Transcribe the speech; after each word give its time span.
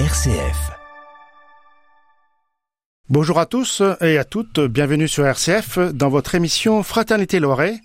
RCF. 0.00 0.72
Bonjour 3.08 3.38
à 3.38 3.46
tous 3.46 3.80
et 4.00 4.18
à 4.18 4.24
toutes, 4.24 4.58
bienvenue 4.58 5.06
sur 5.06 5.24
RCF 5.24 5.78
dans 5.94 6.08
votre 6.08 6.34
émission 6.34 6.82
Fraternité 6.82 7.38
Loiret, 7.38 7.78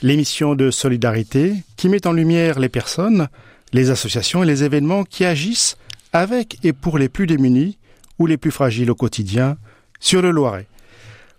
l'émission 0.00 0.54
de 0.54 0.70
solidarité 0.70 1.54
qui 1.76 1.88
met 1.88 2.06
en 2.06 2.12
lumière 2.12 2.60
les 2.60 2.68
personnes, 2.68 3.26
les 3.72 3.90
associations 3.90 4.44
et 4.44 4.46
les 4.46 4.62
événements 4.62 5.02
qui 5.02 5.24
agissent 5.24 5.76
avec 6.12 6.56
et 6.62 6.72
pour 6.72 6.98
les 6.98 7.08
plus 7.08 7.26
démunis 7.26 7.78
ou 8.20 8.26
les 8.26 8.36
plus 8.36 8.52
fragiles 8.52 8.92
au 8.92 8.94
quotidien 8.94 9.56
sur 9.98 10.22
le 10.22 10.30
Loiret. 10.30 10.68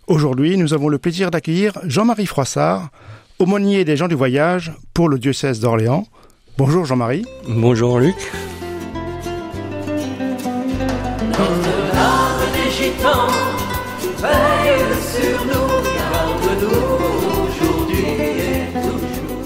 Aujourd'hui, 0.08 0.58
nous 0.58 0.74
avons 0.74 0.90
le 0.90 0.98
plaisir 0.98 1.30
d'accueillir 1.30 1.72
Jean-Marie 1.84 2.26
Froissart, 2.26 2.90
aumônier 3.38 3.86
des 3.86 3.96
gens 3.96 4.08
du 4.08 4.14
voyage 4.14 4.74
pour 4.92 5.08
le 5.08 5.18
diocèse 5.18 5.58
d'Orléans. 5.58 6.06
Bonjour 6.58 6.84
Jean-Marie. 6.84 7.24
Bonjour 7.48 7.98
Luc. 7.98 8.30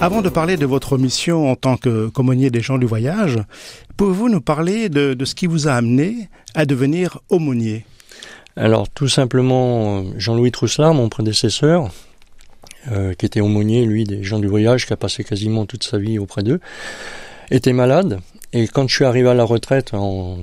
Avant 0.03 0.21
de 0.21 0.29
parler 0.29 0.57
de 0.57 0.67
votre 0.67 0.99
mission 0.99 1.49
en 1.49 1.55
tant 1.55 1.77
que 1.77 2.09
commonier 2.09 2.51
des 2.51 2.61
gens 2.61 2.77
du 2.77 2.87
voyage, 2.87 3.39
pouvez-vous 3.97 4.29
nous 4.29 4.41
parler 4.41 4.89
de, 4.89 5.17
ce 5.25 5.37
qui 5.37 5.47
vous 5.47 5.69
a 5.69 5.75
amené 5.75 6.29
à 6.55 6.67
devenir 6.67 7.21
aumônier? 7.29 7.87
Alors 8.57 8.89
tout 8.89 9.07
simplement, 9.07 10.03
Jean-Louis 10.17 10.51
Trousselard, 10.51 10.93
mon 10.93 11.09
prédécesseur, 11.09 11.91
euh, 12.91 13.15
qui 13.15 13.27
était 13.27 13.41
aumônier, 13.41 13.87
lui, 13.87 14.03
des 14.03 14.25
gens 14.25 14.41
du 14.41 14.49
voyage, 14.49 14.87
qui 14.87 14.93
a 14.93 14.97
passé 14.97 15.23
quasiment 15.23 15.67
toute 15.67 15.85
sa 15.85 15.99
vie 15.99 16.19
auprès 16.19 16.43
d'eux, 16.43 16.59
était 17.53 17.73
malade. 17.73 18.19
Et 18.53 18.67
quand 18.67 18.89
je 18.89 18.97
suis 18.97 19.05
arrivé 19.05 19.29
à 19.29 19.35
la 19.35 19.45
retraite 19.45 19.95
en 19.95 20.39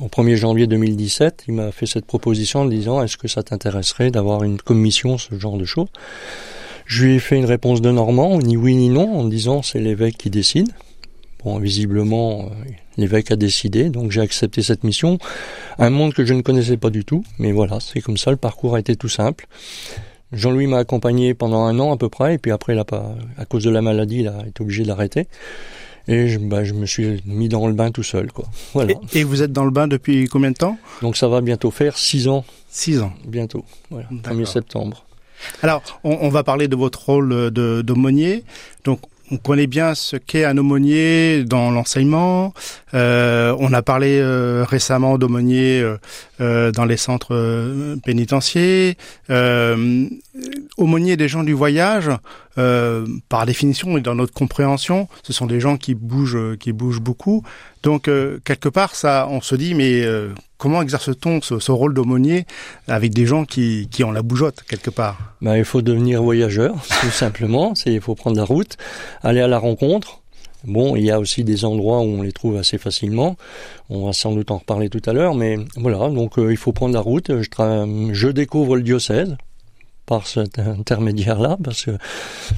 au 0.00 0.08
1er 0.08 0.36
janvier 0.36 0.66
2017, 0.66 1.44
il 1.48 1.54
m'a 1.54 1.72
fait 1.72 1.86
cette 1.86 2.06
proposition 2.06 2.60
en 2.60 2.64
disant 2.66 3.02
est-ce 3.02 3.16
que 3.16 3.28
ça 3.28 3.42
t'intéresserait 3.42 4.10
d'avoir 4.10 4.42
une 4.42 4.58
commission, 4.58 5.18
ce 5.18 5.38
genre 5.38 5.56
de 5.56 5.64
choses? 5.64 5.88
Je 6.86 7.04
lui 7.04 7.14
ai 7.14 7.18
fait 7.18 7.36
une 7.36 7.44
réponse 7.44 7.80
de 7.80 7.90
Normand, 7.90 8.38
ni 8.38 8.56
oui 8.56 8.74
ni 8.74 8.88
non, 8.88 9.20
en 9.20 9.24
disant 9.24 9.62
c'est 9.62 9.80
l'évêque 9.80 10.18
qui 10.18 10.30
décide. 10.30 10.68
Bon, 11.44 11.58
visiblement, 11.58 12.46
euh, 12.46 12.64
l'évêque 12.96 13.30
a 13.30 13.36
décidé, 13.36 13.90
donc 13.90 14.10
j'ai 14.10 14.20
accepté 14.20 14.62
cette 14.62 14.82
mission. 14.82 15.18
Un 15.78 15.90
monde 15.90 16.14
que 16.14 16.24
je 16.24 16.34
ne 16.34 16.40
connaissais 16.40 16.76
pas 16.76 16.90
du 16.90 17.04
tout, 17.04 17.24
mais 17.38 17.52
voilà, 17.52 17.80
c'est 17.80 18.00
comme 18.00 18.16
ça, 18.16 18.30
le 18.30 18.36
parcours 18.36 18.74
a 18.74 18.80
été 18.80 18.96
tout 18.96 19.08
simple. 19.08 19.46
Jean-Louis 20.32 20.66
m'a 20.66 20.78
accompagné 20.78 21.34
pendant 21.34 21.64
un 21.64 21.78
an 21.78 21.92
à 21.92 21.96
peu 21.96 22.08
près, 22.08 22.34
et 22.34 22.38
puis 22.38 22.50
après, 22.50 22.76
à 22.78 23.44
cause 23.44 23.64
de 23.64 23.70
la 23.70 23.82
maladie, 23.82 24.20
il 24.20 24.28
a 24.28 24.46
été 24.46 24.62
obligé 24.62 24.84
d'arrêter. 24.84 25.28
Et 26.06 26.28
je, 26.28 26.38
bah, 26.38 26.64
je 26.64 26.74
me 26.74 26.86
suis 26.86 27.22
mis 27.26 27.48
dans 27.48 27.66
le 27.66 27.72
bain 27.72 27.90
tout 27.90 28.02
seul, 28.02 28.30
quoi. 28.32 28.44
Voilà. 28.74 28.94
Et, 29.12 29.24
vous 29.24 29.42
êtes 29.42 29.52
dans 29.52 29.64
le 29.64 29.70
bain 29.70 29.88
depuis 29.88 30.28
combien 30.28 30.50
de 30.50 30.56
temps? 30.56 30.78
Donc 31.02 31.16
ça 31.16 31.28
va 31.28 31.40
bientôt 31.40 31.70
faire 31.70 31.96
six 31.96 32.28
ans. 32.28 32.44
Six 32.68 33.00
ans. 33.00 33.12
Bientôt. 33.26 33.64
Voilà. 33.90 34.08
1er 34.10 34.44
septembre. 34.44 35.04
Alors, 35.62 35.82
on, 36.04 36.18
on, 36.22 36.28
va 36.28 36.42
parler 36.42 36.68
de 36.68 36.76
votre 36.76 37.04
rôle 37.04 37.50
d'aumônier. 37.50 38.44
Donc, 38.84 39.00
on 39.30 39.38
connaît 39.38 39.66
bien 39.66 39.94
ce 39.94 40.16
qu'est 40.16 40.44
un 40.44 40.58
aumônier 40.58 41.44
dans 41.44 41.70
l'enseignement. 41.70 42.52
Euh, 42.92 43.56
on 43.58 43.72
a 43.72 43.80
parlé 43.80 44.18
euh, 44.20 44.64
récemment 44.68 45.16
d'aumônier 45.16 45.82
euh, 46.40 46.72
dans 46.72 46.84
les 46.84 46.96
centres 46.96 47.96
pénitentiaires. 48.04 48.94
aumônier 50.76 51.16
des 51.16 51.28
gens 51.28 51.42
du 51.42 51.54
voyage, 51.54 52.10
par 52.56 53.46
définition 53.46 53.98
et 53.98 54.00
dans 54.00 54.14
notre 54.14 54.32
compréhension, 54.32 55.08
ce 55.22 55.32
sont 55.32 55.46
des 55.46 55.60
gens 55.60 55.76
qui 55.76 55.94
bougent, 55.94 56.56
qui 56.58 56.72
bougent 56.72 57.00
beaucoup. 57.00 57.42
Donc 57.82 58.04
quelque 58.44 58.68
part, 58.68 58.94
ça, 58.94 59.26
on 59.30 59.40
se 59.40 59.54
dit, 59.54 59.74
mais 59.74 60.04
comment 60.64 60.80
exerce-t-on 60.80 61.42
ce, 61.42 61.58
ce, 61.58 61.72
rôle 61.72 61.92
d'aumônier 61.92 62.46
avec 62.88 63.12
des 63.12 63.26
gens 63.26 63.44
qui, 63.44 63.88
qui 63.90 64.02
ont 64.02 64.12
la 64.12 64.22
bougeotte 64.22 64.62
quelque 64.68 64.90
part? 64.90 65.34
Ben, 65.42 65.56
Il 65.56 65.64
faut 65.64 65.82
devenir 65.82 66.22
voyageur, 66.22 66.74
tout 67.00 67.10
simplement. 67.10 67.74
Il 67.84 68.00
faut 68.00 68.14
prendre 68.14 68.36
la 68.36 68.44
route, 68.44 68.76
aller 69.22 69.40
à 69.40 69.48
la 69.48 69.58
rencontre. 69.58 70.20
Bon, 70.64 70.96
il 70.96 71.04
y 71.04 71.10
a 71.10 71.20
aussi 71.20 71.44
des 71.44 71.66
endroits 71.66 72.00
où 72.00 72.04
on 72.04 72.22
les 72.22 72.32
trouve 72.32 72.56
assez 72.56 72.78
facilement. 72.78 73.36
On 73.90 74.06
va 74.06 74.14
sans 74.14 74.32
doute 74.32 74.50
en 74.50 74.56
reparler 74.56 74.88
tout 74.88 75.02
à 75.04 75.12
l'heure, 75.12 75.34
mais 75.34 75.58
voilà. 75.76 76.08
Donc, 76.08 76.38
euh, 76.38 76.50
il 76.50 76.56
faut 76.56 76.72
prendre 76.72 76.94
la 76.94 77.00
route. 77.00 77.30
Je, 77.42 78.10
je 78.12 78.28
découvre 78.28 78.76
le 78.76 78.82
diocèse 78.82 79.36
par 80.06 80.26
cet 80.26 80.58
intermédiaire-là, 80.58 81.56
parce 81.62 81.84
que 81.84 81.92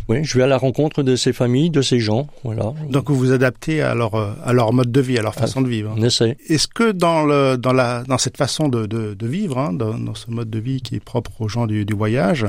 oui, 0.09 0.25
je 0.25 0.37
vais 0.39 0.45
à 0.45 0.47
la 0.47 0.59
rencontre 0.59 1.03
de 1.03 1.17
ces 1.17 1.33
familles, 1.33 1.71
de 1.71 1.83
ces 1.83 2.01
gens, 2.01 2.27
voilà. 2.45 2.73
Donc 2.91 3.09
vous 3.09 3.17
vous 3.17 3.33
adaptez 3.33 3.83
à 3.83 3.95
leur 3.95 4.15
à 4.15 4.53
leur 4.53 4.73
mode 4.73 4.91
de 4.91 5.01
vie, 5.01 5.19
à 5.19 5.23
leur 5.23 5.35
ah, 5.37 5.41
façon 5.41 5.61
de 5.61 5.69
vivre. 5.69 5.95
On 5.97 6.03
essaie. 6.03 6.37
Est-ce 6.49 6.69
que 6.69 6.93
dans 6.93 7.25
le 7.25 7.57
dans 7.57 7.73
la 7.73 8.03
dans 8.05 8.19
cette 8.19 8.37
façon 8.37 8.69
de 8.69 8.87
de, 8.87 9.15
de 9.15 9.27
vivre, 9.27 9.59
hein, 9.59 9.73
dans, 9.73 9.99
dans, 9.99 10.15
ce 10.15 10.31
mode 10.31 10.51
de 10.51 10.59
vie 10.59 10.81
qui 10.81 10.97
est 10.97 11.01
propre 11.01 11.41
aux 11.41 11.49
gens 11.49 11.67
du, 11.67 11.85
du 11.85 11.95
voyage, 11.95 12.47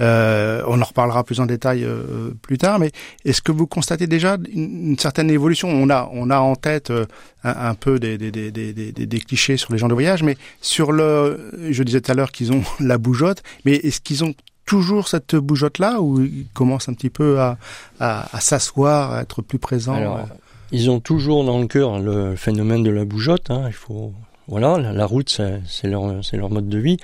euh, 0.00 0.62
on 0.66 0.80
en 0.80 0.84
reparlera 0.84 1.24
plus 1.24 1.40
en 1.40 1.46
détail 1.46 1.84
euh, 1.84 2.30
plus 2.42 2.58
tard, 2.58 2.78
mais 2.78 2.90
est-ce 3.24 3.42
que 3.42 3.52
vous 3.52 3.66
constatez 3.66 4.06
déjà 4.06 4.36
une, 4.52 4.98
certaine 4.98 5.30
évolution? 5.30 5.68
On 5.68 5.90
a 5.90 6.08
on 6.12 6.30
a 6.30 6.38
en 6.38 6.56
tête 6.56 6.90
euh, 6.90 7.06
un, 7.44 7.74
peu 7.74 7.98
des 7.98 8.16
des, 8.16 8.30
des, 8.30 8.50
des, 8.50 8.92
des 8.92 9.20
clichés 9.20 9.56
sur 9.56 9.72
les 9.72 9.78
gens 9.78 9.88
de 9.88 9.94
voyage, 9.94 10.22
mais 10.22 10.36
sur 10.60 10.92
le, 10.92 11.50
je 11.70 11.82
disais 11.82 12.00
tout 12.00 12.12
à 12.12 12.14
l'heure 12.14 12.32
qu'ils 12.32 12.52
ont 12.52 12.62
la 12.80 12.98
bougeotte, 12.98 13.42
mais 13.64 13.74
est-ce 13.74 14.00
qu'ils 14.00 14.24
ont 14.24 14.34
toujours 14.64 15.08
cette 15.08 15.34
bougeotte-là 15.34 16.00
ou 16.00 16.22
ils 16.22 16.46
commencent 16.54 16.88
un 16.88 16.94
petit 16.94 17.10
peu 17.10 17.40
à, 17.40 17.58
à, 17.98 18.36
à 18.36 18.40
s'asseoir, 18.40 19.12
à 19.12 19.22
être 19.22 19.42
plus 19.42 19.58
présents? 19.58 19.94
Alors, 19.94 20.28
Ils 20.72 20.90
ont 20.90 21.00
toujours 21.00 21.44
dans 21.44 21.60
le 21.60 21.66
cœur 21.66 21.98
le 21.98 22.36
phénomène 22.36 22.82
de 22.82 22.90
la 22.90 23.04
bougeotte. 23.04 23.50
Hein, 23.50 23.64
il 23.66 23.72
faut 23.72 24.12
voilà, 24.50 24.78
la, 24.78 25.06
route, 25.06 25.30
c'est 25.30 25.88
leur, 25.88 26.50
mode 26.50 26.68
de 26.68 26.78
vie. 26.78 26.96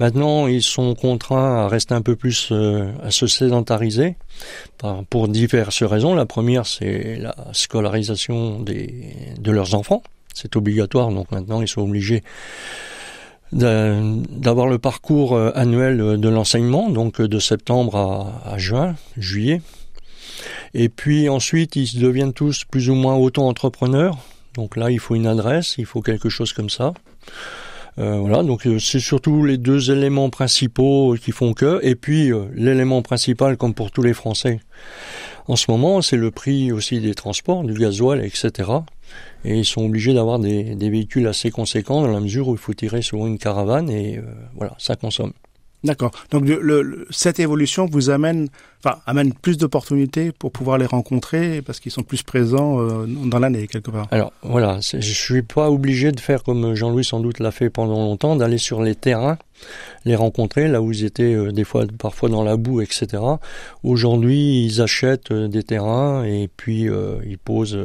Maintenant, 0.00 0.46
ils 0.46 0.62
sont 0.62 0.94
contraints 0.94 1.64
à 1.64 1.68
rester 1.68 1.94
un 1.94 2.00
peu 2.00 2.16
plus, 2.16 2.48
euh, 2.50 2.90
à 3.02 3.10
se 3.10 3.26
sédentariser, 3.26 4.16
pour 5.10 5.28
diverses 5.28 5.82
raisons. 5.82 6.14
La 6.14 6.26
première, 6.26 6.66
c'est 6.66 7.18
la 7.20 7.36
scolarisation 7.52 8.60
de 8.60 9.50
leurs 9.50 9.74
enfants. 9.74 10.02
C'est 10.34 10.56
obligatoire, 10.56 11.10
donc 11.10 11.30
maintenant, 11.30 11.60
ils 11.60 11.68
sont 11.68 11.82
obligés 11.82 12.22
d'avoir 13.52 14.66
le 14.66 14.78
parcours 14.78 15.34
euh, 15.34 15.52
annuel 15.54 16.00
euh, 16.00 16.16
de 16.16 16.28
l'enseignement, 16.28 16.90
donc 16.90 17.20
de 17.20 17.38
septembre 17.38 18.32
à, 18.44 18.58
juin, 18.58 18.96
juillet. 19.16 19.62
Et 20.74 20.88
puis 20.88 21.28
ensuite, 21.28 21.76
ils 21.76 22.00
deviennent 22.00 22.32
tous 22.32 22.64
plus 22.64 22.90
ou 22.90 22.94
moins 22.94 23.14
auto-entrepreneurs. 23.14 24.18
Donc 24.54 24.76
là, 24.76 24.90
il 24.90 24.98
faut 24.98 25.14
une 25.14 25.26
adresse, 25.26 25.76
il 25.78 25.86
faut 25.86 26.02
quelque 26.02 26.28
chose 26.28 26.52
comme 26.52 26.70
ça. 26.70 26.94
voilà, 27.96 28.42
donc 28.42 28.66
c'est 28.80 29.00
surtout 29.00 29.44
les 29.44 29.58
deux 29.58 29.90
éléments 29.90 30.30
principaux 30.30 31.16
qui 31.20 31.32
font 31.32 31.54
que. 31.54 31.80
Et 31.82 31.94
puis 31.94 32.30
l'élément 32.54 33.02
principal, 33.02 33.56
comme 33.56 33.74
pour 33.74 33.90
tous 33.90 34.02
les 34.02 34.14
Français, 34.14 34.60
en 35.46 35.56
ce 35.56 35.70
moment, 35.70 36.02
c'est 36.02 36.16
le 36.16 36.30
prix 36.30 36.72
aussi 36.72 37.00
des 37.00 37.14
transports, 37.14 37.64
du 37.64 37.74
gasoil, 37.74 38.24
etc 38.24 38.80
et 39.44 39.58
ils 39.58 39.64
sont 39.64 39.84
obligés 39.84 40.14
d'avoir 40.14 40.38
des, 40.38 40.74
des, 40.74 40.90
véhicules 40.90 41.26
assez 41.26 41.50
conséquents 41.50 42.02
dans 42.02 42.10
la 42.10 42.20
mesure 42.20 42.48
où 42.48 42.52
il 42.52 42.58
faut 42.58 42.74
tirer 42.74 43.02
sur 43.02 43.26
une 43.26 43.38
caravane 43.38 43.90
et 43.90 44.18
euh, 44.18 44.22
voilà, 44.54 44.74
ça 44.78 44.96
consomme. 44.96 45.32
D'accord. 45.84 46.12
Donc 46.30 46.44
le, 46.46 47.06
cette 47.10 47.38
évolution 47.38 47.84
vous 47.84 48.08
amène, 48.08 48.48
enfin, 48.82 49.00
amène 49.06 49.34
plus 49.34 49.58
d'opportunités 49.58 50.32
pour 50.32 50.50
pouvoir 50.50 50.78
les 50.78 50.86
rencontrer 50.86 51.60
parce 51.60 51.78
qu'ils 51.78 51.92
sont 51.92 52.02
plus 52.02 52.22
présents 52.22 52.80
euh, 52.80 53.06
dans 53.06 53.38
l'année 53.38 53.66
quelque 53.66 53.90
part. 53.90 54.08
Alors 54.10 54.32
voilà, 54.42 54.78
je 54.80 54.98
suis 54.98 55.42
pas 55.42 55.70
obligé 55.70 56.10
de 56.10 56.18
faire 56.18 56.42
comme 56.42 56.74
Jean-Louis 56.74 57.04
sans 57.04 57.20
doute 57.20 57.38
l'a 57.38 57.50
fait 57.50 57.68
pendant 57.68 57.98
longtemps, 57.98 58.34
d'aller 58.34 58.56
sur 58.56 58.82
les 58.82 58.94
terrains, 58.94 59.36
les 60.06 60.16
rencontrer 60.16 60.68
là 60.68 60.80
où 60.80 60.90
ils 60.90 61.04
étaient 61.04 61.34
euh, 61.34 61.52
des 61.52 61.64
fois, 61.64 61.84
parfois 61.98 62.30
dans 62.30 62.42
la 62.42 62.56
boue, 62.56 62.80
etc. 62.80 63.22
Aujourd'hui, 63.82 64.64
ils 64.64 64.80
achètent 64.80 65.32
euh, 65.32 65.48
des 65.48 65.64
terrains 65.64 66.24
et 66.24 66.48
puis 66.48 66.88
ils 67.26 67.38
posent 67.38 67.78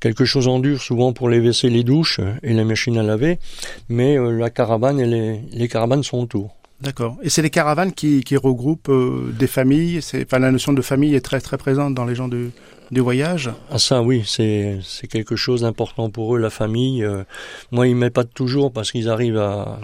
quelque 0.00 0.24
chose 0.24 0.46
en 0.46 0.60
dur, 0.60 0.80
souvent 0.80 1.12
pour 1.12 1.28
les 1.28 1.40
WC, 1.40 1.70
les 1.70 1.82
douches 1.82 2.20
et 2.44 2.54
les 2.54 2.64
machines 2.64 2.96
à 2.98 3.02
laver, 3.02 3.40
mais 3.88 4.16
la 4.16 4.50
caravane 4.50 5.00
et 5.00 5.06
les, 5.06 5.40
les 5.52 5.68
caravanes 5.68 6.04
sont 6.04 6.18
autour. 6.18 6.59
D'accord. 6.80 7.18
Et 7.22 7.28
c'est 7.28 7.42
les 7.42 7.50
caravanes 7.50 7.92
qui, 7.92 8.24
regroupent 8.36 8.88
euh, 8.88 9.34
des 9.38 9.46
familles. 9.46 10.00
C'est, 10.00 10.30
la 10.32 10.50
notion 10.50 10.72
de 10.72 10.80
famille 10.80 11.14
est 11.14 11.20
très 11.20 11.40
très 11.40 11.58
présente 11.58 11.94
dans 11.94 12.06
les 12.06 12.14
gens 12.14 12.28
du, 12.28 12.52
voyage. 12.92 13.50
Ah 13.70 13.78
ça 13.78 14.02
oui, 14.02 14.24
c'est 14.26 14.80
quelque 15.08 15.36
chose 15.36 15.60
d'important 15.60 16.10
pour 16.10 16.34
eux 16.34 16.38
la 16.38 16.50
famille. 16.50 17.04
Euh, 17.04 17.22
moi 17.70 17.86
ils 17.86 17.94
m'épatent 17.94 18.34
toujours 18.34 18.72
parce 18.72 18.90
qu'ils 18.90 19.08
arrivent 19.08 19.38
à 19.38 19.78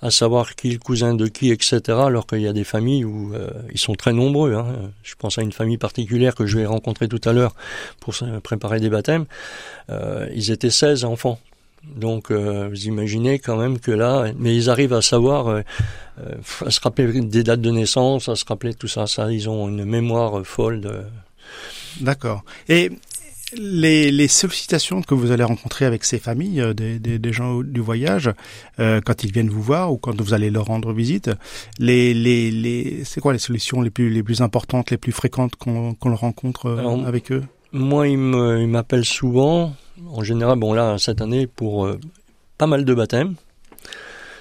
à 0.00 0.10
savoir 0.10 0.54
qui 0.54 0.70
est 0.70 0.72
le 0.72 0.78
cousin 0.78 1.14
de 1.14 1.26
qui 1.26 1.50
etc. 1.50 1.80
Alors 1.88 2.26
qu'il 2.26 2.40
y 2.40 2.48
a 2.48 2.54
des 2.54 2.64
familles 2.64 3.04
où 3.04 3.34
euh, 3.34 3.50
ils 3.72 3.78
sont 3.78 3.94
très 3.94 4.14
nombreux. 4.14 4.54
Hein. 4.54 4.92
Je 5.02 5.14
pense 5.16 5.38
à 5.38 5.42
une 5.42 5.52
famille 5.52 5.76
particulière 5.76 6.34
que 6.34 6.46
je 6.46 6.56
vais 6.56 6.66
rencontrer 6.66 7.06
tout 7.08 7.20
à 7.28 7.32
l'heure 7.32 7.54
pour 8.00 8.14
préparer 8.42 8.80
des 8.80 8.88
baptêmes. 8.88 9.26
ils 10.34 10.50
étaient 10.50 10.70
16 10.70 11.04
enfants. 11.04 11.38
Donc, 11.84 12.30
euh, 12.30 12.68
vous 12.68 12.86
imaginez 12.86 13.38
quand 13.38 13.56
même 13.56 13.78
que 13.78 13.90
là, 13.90 14.32
mais 14.38 14.54
ils 14.54 14.70
arrivent 14.70 14.92
à 14.92 15.02
savoir, 15.02 15.48
euh, 15.48 15.60
euh, 16.20 16.34
à 16.66 16.70
se 16.70 16.80
rappeler 16.80 17.20
des 17.20 17.42
dates 17.42 17.60
de 17.60 17.70
naissance, 17.70 18.28
à 18.28 18.36
se 18.36 18.44
rappeler 18.44 18.74
tout 18.74 18.88
ça. 18.88 19.06
Ça, 19.06 19.30
ils 19.32 19.48
ont 19.48 19.68
une 19.68 19.84
mémoire 19.84 20.44
folle 20.44 20.80
de. 20.80 21.02
D'accord. 22.00 22.44
Et 22.68 22.90
les, 23.56 24.10
les, 24.10 24.28
sollicitations 24.28 25.00
que 25.02 25.14
vous 25.14 25.30
allez 25.30 25.44
rencontrer 25.44 25.86
avec 25.86 26.04
ces 26.04 26.18
familles, 26.18 26.62
des, 26.74 26.98
des, 26.98 27.18
des 27.18 27.32
gens 27.32 27.62
du 27.62 27.80
voyage, 27.80 28.30
euh, 28.78 29.00
quand 29.02 29.24
ils 29.24 29.32
viennent 29.32 29.48
vous 29.48 29.62
voir 29.62 29.90
ou 29.92 29.96
quand 29.96 30.20
vous 30.20 30.34
allez 30.34 30.50
leur 30.50 30.66
rendre 30.66 30.92
visite, 30.92 31.30
les, 31.78 32.12
les, 32.12 32.50
les, 32.50 33.04
c'est 33.04 33.20
quoi 33.20 33.32
les 33.32 33.38
solutions 33.38 33.80
les 33.80 33.90
plus, 33.90 34.10
les 34.10 34.22
plus 34.22 34.42
importantes, 34.42 34.90
les 34.90 34.98
plus 34.98 35.12
fréquentes 35.12 35.56
qu'on 35.56 35.94
qu'on 35.94 36.14
rencontre 36.14 36.68
avec 37.06 37.32
eux? 37.32 37.42
Moi, 37.72 38.08
ils 38.08 38.18
m'appellent 38.18 39.04
souvent, 39.04 39.74
en 40.06 40.22
général, 40.22 40.58
bon 40.58 40.72
là, 40.72 40.96
cette 40.98 41.20
année, 41.20 41.46
pour 41.46 41.86
euh, 41.86 41.98
pas 42.56 42.66
mal 42.66 42.84
de 42.84 42.94
baptêmes. 42.94 43.34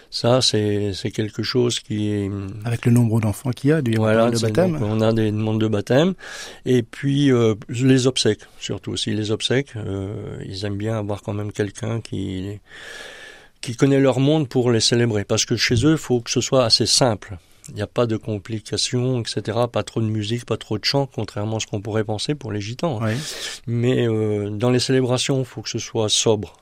Ça, 0.10 0.42
c'est 0.42 1.12
quelque 1.14 1.44
chose 1.44 1.80
qui 1.80 2.10
est... 2.10 2.32
Avec 2.64 2.86
le 2.86 2.92
nombre 2.94 3.20
d'enfants 3.20 3.52
qu'il 3.52 3.72
y 3.72 3.74
a, 3.74 3.82
du 3.82 3.96
voilà, 3.96 4.32
de 4.32 4.40
baptême. 4.40 4.80
on 4.82 5.02
a 5.02 5.12
des 5.12 5.32
demandes 5.32 5.60
de 5.60 5.68
baptême. 5.68 6.14
Et 6.66 6.82
puis, 6.82 7.32
euh, 7.32 7.56
les 7.70 8.08
obsèques, 8.08 8.42
surtout 8.58 8.92
aussi. 8.92 9.12
Les 9.12 9.32
obsèques, 9.32 9.76
euh, 9.76 10.42
ils 10.46 10.66
aiment 10.66 10.78
bien 10.78 10.98
avoir 10.98 11.22
quand 11.22 11.34
même 11.34 11.52
quelqu'un 11.52 12.00
qui, 12.00 12.60
qui 13.60 13.76
connaît 13.76 14.00
leur 14.00 14.20
monde 14.20 14.48
pour 14.48 14.72
les 14.72 14.80
célébrer. 14.80 15.26
Parce 15.26 15.46
que 15.46 15.58
chez 15.58 15.76
eux, 15.86 15.92
il 15.92 15.98
faut 15.98 16.22
que 16.22 16.32
ce 16.32 16.42
soit 16.42 16.64
assez 16.64 16.86
simple. 16.86 17.38
Il 17.70 17.76
n'y 17.76 17.82
a 17.82 17.88
pas 17.88 18.06
de 18.06 18.18
complications, 18.18 19.22
etc. 19.22 19.58
Pas 19.72 19.84
trop 19.84 20.02
de 20.02 20.08
musique, 20.08 20.46
pas 20.46 20.58
trop 20.58 20.78
de 20.78 20.86
chant, 20.86 21.08
contrairement 21.08 21.58
à 21.58 21.60
ce 21.60 21.68
qu'on 21.68 21.82
pourrait 21.82 22.04
penser 22.04 22.36
pour 22.36 22.52
les 22.52 22.62
gitans. 22.62 23.00
Oui. 23.02 23.14
Mais 23.66 24.08
euh, 24.08 24.50
dans 24.50 24.70
les 24.70 24.80
célébrations, 24.80 25.40
il 25.40 25.46
faut 25.46 25.62
que 25.62 25.70
ce 25.70 25.80
soit 25.80 26.10
sobre. 26.10 26.54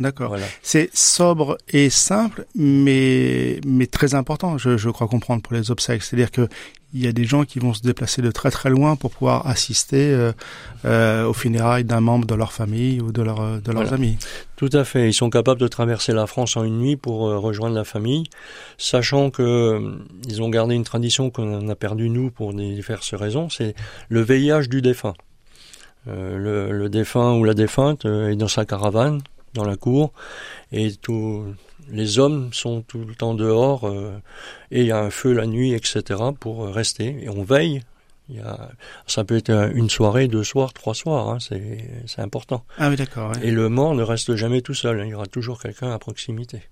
D'accord. 0.00 0.30
Voilà. 0.30 0.46
C'est 0.62 0.88
sobre 0.94 1.58
et 1.68 1.90
simple, 1.90 2.46
mais 2.54 3.60
mais 3.66 3.86
très 3.86 4.14
important. 4.14 4.56
Je, 4.56 4.78
je 4.78 4.88
crois 4.88 5.06
comprendre 5.06 5.42
pour 5.42 5.52
les 5.52 5.70
obsèques. 5.70 6.02
C'est-à-dire 6.02 6.30
que 6.30 6.48
il 6.92 7.04
y 7.04 7.06
a 7.06 7.12
des 7.12 7.24
gens 7.24 7.44
qui 7.44 7.58
vont 7.60 7.72
se 7.72 7.82
déplacer 7.82 8.20
de 8.20 8.30
très 8.30 8.50
très 8.50 8.70
loin 8.70 8.96
pour 8.96 9.10
pouvoir 9.12 9.46
assister 9.46 10.10
euh, 10.12 10.32
euh, 10.84 11.26
aux 11.26 11.32
funérailles 11.32 11.84
d'un 11.84 12.00
membre 12.00 12.26
de 12.26 12.34
leur 12.34 12.52
famille 12.52 13.00
ou 13.00 13.12
de, 13.12 13.22
leur, 13.22 13.60
de 13.60 13.70
leurs 13.70 13.82
voilà. 13.82 13.92
amis. 13.92 14.18
Tout 14.56 14.70
à 14.72 14.84
fait. 14.84 15.08
Ils 15.08 15.14
sont 15.14 15.30
capables 15.30 15.60
de 15.60 15.68
traverser 15.68 16.12
la 16.12 16.26
France 16.26 16.56
en 16.56 16.64
une 16.64 16.78
nuit 16.78 16.96
pour 16.96 17.28
euh, 17.28 17.38
rejoindre 17.38 17.76
la 17.76 17.84
famille, 17.84 18.24
sachant 18.76 19.30
que 19.30 19.98
ils 20.26 20.42
ont 20.42 20.48
gardé 20.48 20.74
une 20.74 20.84
tradition 20.84 21.30
qu'on 21.30 21.68
a 21.68 21.74
perdue 21.76 22.08
nous 22.08 22.30
pour 22.30 22.54
diverses 22.54 23.14
raisons. 23.14 23.50
C'est 23.50 23.74
le 24.08 24.22
veillage 24.22 24.68
du 24.68 24.82
défunt. 24.82 25.14
Le, 26.06 26.72
le, 26.72 26.88
défunt 26.88 27.34
ou 27.34 27.44
la 27.44 27.52
défunte 27.52 28.06
est 28.06 28.34
dans 28.34 28.48
sa 28.48 28.64
caravane 28.64 29.20
dans 29.54 29.64
la 29.64 29.76
cour 29.76 30.12
et 30.72 30.92
tous 30.92 31.44
les 31.90 32.18
hommes 32.18 32.52
sont 32.52 32.82
tout 32.82 33.04
le 33.04 33.14
temps 33.14 33.34
dehors 33.34 33.86
euh, 33.86 34.12
et 34.70 34.80
il 34.80 34.86
y 34.86 34.92
a 34.92 35.00
un 35.00 35.10
feu 35.10 35.32
la 35.32 35.46
nuit, 35.46 35.72
etc. 35.72 36.20
pour 36.38 36.66
rester 36.66 37.16
et 37.22 37.28
on 37.28 37.42
veille. 37.42 37.82
Il 38.28 38.36
y 38.36 38.40
a, 38.40 38.70
ça 39.08 39.24
peut 39.24 39.36
être 39.36 39.72
une 39.74 39.90
soirée, 39.90 40.28
deux 40.28 40.44
soirs, 40.44 40.72
trois 40.72 40.94
soirs, 40.94 41.30
hein, 41.30 41.38
c'est 41.40 42.20
important. 42.20 42.64
Ah 42.78 42.88
oui, 42.88 42.94
d'accord. 42.94 43.32
Ouais. 43.32 43.48
Et 43.48 43.50
le 43.50 43.68
mort 43.68 43.94
ne 43.96 44.04
reste 44.04 44.36
jamais 44.36 44.62
tout 44.62 44.74
seul, 44.74 45.00
hein, 45.00 45.04
il 45.04 45.10
y 45.10 45.14
aura 45.14 45.26
toujours 45.26 45.60
quelqu'un 45.60 45.90
à 45.90 45.98
proximité. 45.98 46.62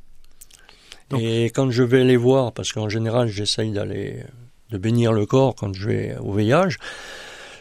Donc. 1.11 1.21
Et 1.21 1.47
quand 1.47 1.71
je 1.71 1.83
vais 1.83 2.05
les 2.05 2.17
voir, 2.17 2.53
parce 2.53 2.73
qu'en 2.73 2.89
général 2.89 3.29
j'essaye 3.29 3.73
d'aller 3.73 4.23
de 4.71 4.79
bénir 4.79 5.13
le 5.13 5.27
corps 5.27 5.55
quand 5.55 5.75
je 5.75 5.89
vais 5.89 6.17
au 6.19 6.33
veillage, 6.33 6.79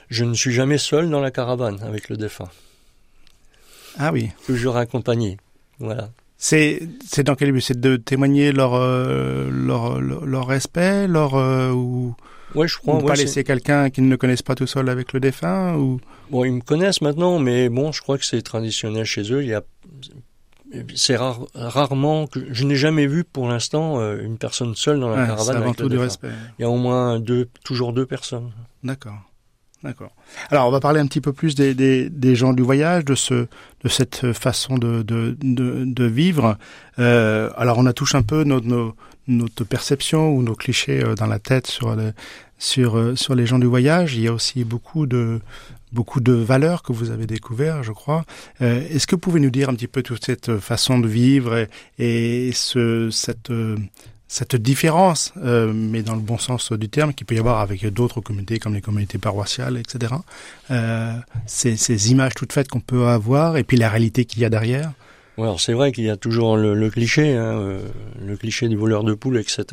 je 0.10 0.24
ne 0.26 0.34
suis 0.34 0.52
jamais 0.52 0.78
seul 0.78 1.10
dans 1.10 1.20
la 1.20 1.32
caravane 1.32 1.80
avec 1.84 2.10
le 2.10 2.18
défunt. 2.18 2.50
Ah 3.98 4.12
oui. 4.12 4.30
Toujours 4.46 4.78
accompagné. 4.78 5.38
Voilà. 5.80 6.10
C'est 6.38 6.82
c'est 7.06 7.24
dans 7.24 7.36
quel 7.36 7.52
but? 7.52 7.62
C'est 7.62 7.80
de 7.80 7.96
témoigner 7.96 8.52
leur 8.52 8.76
euh, 8.76 9.50
leur, 9.52 10.00
leur, 10.00 10.26
leur 10.26 10.48
respect, 10.48 11.08
leur 11.08 11.36
euh, 11.36 11.72
ou 11.72 12.16
ouais, 12.54 12.68
je 12.68 12.78
crois. 12.78 12.96
Ou 12.96 13.00
ouais, 13.00 13.06
pas 13.06 13.16
laisser 13.16 13.44
quelqu'un 13.44 13.90
qu'ils 13.90 14.08
ne 14.08 14.16
connaissent 14.16 14.44
pas 14.44 14.56
tout 14.56 14.68
seul 14.68 14.90
avec 14.90 15.14
le 15.14 15.20
défunt 15.20 15.76
ou? 15.76 16.00
Bon, 16.30 16.44
ils 16.46 16.54
me 16.54 16.62
connaissent 16.62 17.02
maintenant, 17.02 17.40
mais 17.40 17.70
bon, 17.70 17.92
je 17.92 18.02
crois 18.02 18.18
que 18.18 18.26
c'est 18.26 18.42
traditionnel 18.42 19.06
chez 19.06 19.34
eux. 19.34 19.42
Il 19.42 19.50
y 19.50 19.56
a 19.56 19.64
c'est 20.96 21.16
rare, 21.16 21.48
rarement 21.56 22.28
que 22.28 22.42
je 22.52 22.66
n'ai 22.66 22.76
jamais 22.76 23.08
vu 23.08 23.24
pour 23.24 23.48
l'instant 23.48 24.00
euh, 24.00 24.22
une 24.22 24.38
personne 24.38 24.76
seule 24.76 25.00
dans 25.00 25.10
la 25.10 25.22
ouais, 25.22 25.28
caravane. 25.28 25.58
Avant 25.58 25.74
tout 25.74 25.90
du 25.90 25.98
respect. 25.98 26.30
Il 26.60 26.64
y 26.64 26.66
a 26.66 26.70
au 26.70 26.78
moins 26.78 27.20
deux, 27.20 27.50
toujours 27.64 27.94
deux 27.94 28.06
personnes. 28.06 28.52
D'accord. 28.84 29.18
D'accord. 29.84 30.12
Alors, 30.50 30.68
on 30.68 30.72
va 30.72 30.80
parler 30.80 31.00
un 31.00 31.06
petit 31.06 31.22
peu 31.22 31.34
plus 31.34 31.54
des, 31.54 31.76
des, 31.76 32.10
des, 32.10 32.36
gens 32.36 32.54
du 32.54 32.64
voyage, 32.64 33.06
de 33.06 33.14
ce, 33.14 33.34
de 33.84 33.90
cette 33.90 34.34
façon 34.34 34.78
de, 34.78 35.04
de, 35.04 35.38
de, 35.42 35.84
de 35.86 36.04
vivre. 36.06 36.58
Euh, 36.98 37.52
alors, 37.56 37.78
on 37.78 37.86
a 37.86 37.94
touché 37.94 38.18
un 38.18 38.24
peu 38.24 38.44
notre, 38.44 38.66
nos, 38.66 38.96
notre 39.28 39.64
perception 39.64 40.32
ou 40.32 40.42
nos 40.42 40.56
clichés 40.56 41.04
euh, 41.04 41.14
dans 41.14 41.28
la 41.28 41.38
tête 41.38 41.68
sur, 41.68 41.96
le, 41.96 42.14
sur, 42.58 42.98
euh, 42.98 43.16
sur 43.16 43.36
les 43.36 43.46
gens 43.46 43.60
du 43.60 43.68
voyage. 43.68 44.16
Il 44.16 44.24
y 44.24 44.28
a 44.28 44.34
aussi 44.34 44.64
beaucoup 44.64 45.06
de, 45.06 45.42
beaucoup 45.92 46.22
de 46.22 46.34
valeurs 46.34 46.82
que 46.82 46.92
vous 46.92 47.12
avez 47.12 47.28
découvert, 47.28 47.84
je 47.84 47.92
crois. 47.92 48.26
Euh, 48.62 48.82
Est-ce 48.90 49.06
que 49.06 49.16
vous 49.16 49.22
pouvez 49.22 49.40
nous 49.40 49.52
dire 49.52 49.70
un 49.70 49.76
petit 49.76 49.88
peu 49.88 50.02
toute 50.02 50.26
cette 50.26 50.58
façon 50.58 50.98
de 50.98 51.08
vivre 51.08 51.68
et, 52.00 52.48
et 52.48 52.52
ce, 52.52 53.12
cette 53.12 53.52
cette 54.28 54.56
différence, 54.58 55.34
euh, 55.38 55.72
mais 55.74 56.04
dans 56.04 56.16
le 56.16 56.22
bon 56.22 56.38
sens 56.38 56.74
du 56.74 56.90
terme, 56.90 57.14
qu'il 57.14 57.26
peut 57.26 57.36
y 57.36 57.40
avoir 57.40 57.60
avec 57.60 57.86
d'autres 57.88 58.20
communautés 58.20 58.60
comme 58.60 58.74
les 58.74 58.82
communautés 58.82 59.18
paroissiales, 59.18 59.78
etc. 59.78 60.16
Euh, 60.70 61.14
ces, 61.46 62.12
images 62.12 62.34
toutes 62.36 62.52
faites 62.52 62.68
qu'on 62.68 62.82
peut 62.82 63.08
avoir 63.08 63.58
et 63.58 63.64
puis 63.64 63.78
la 63.78 63.90
réalité 63.90 64.26
qu'il 64.26 64.42
y 64.42 64.46
a 64.46 64.50
derrière. 64.50 64.92
Alors 65.38 65.62
c'est 65.62 65.74
vrai 65.74 65.92
qu'il 65.92 66.04
y 66.04 66.10
a 66.10 66.18
toujours 66.18 66.58
le, 66.58 66.90
cliché, 66.90 67.36
hein, 67.36 67.60
euh, 67.60 67.80
le 68.20 68.36
cliché 68.36 68.68
du 68.68 68.76
voleur 68.76 69.04
de 69.04 69.14
poules, 69.14 69.38
etc. 69.38 69.66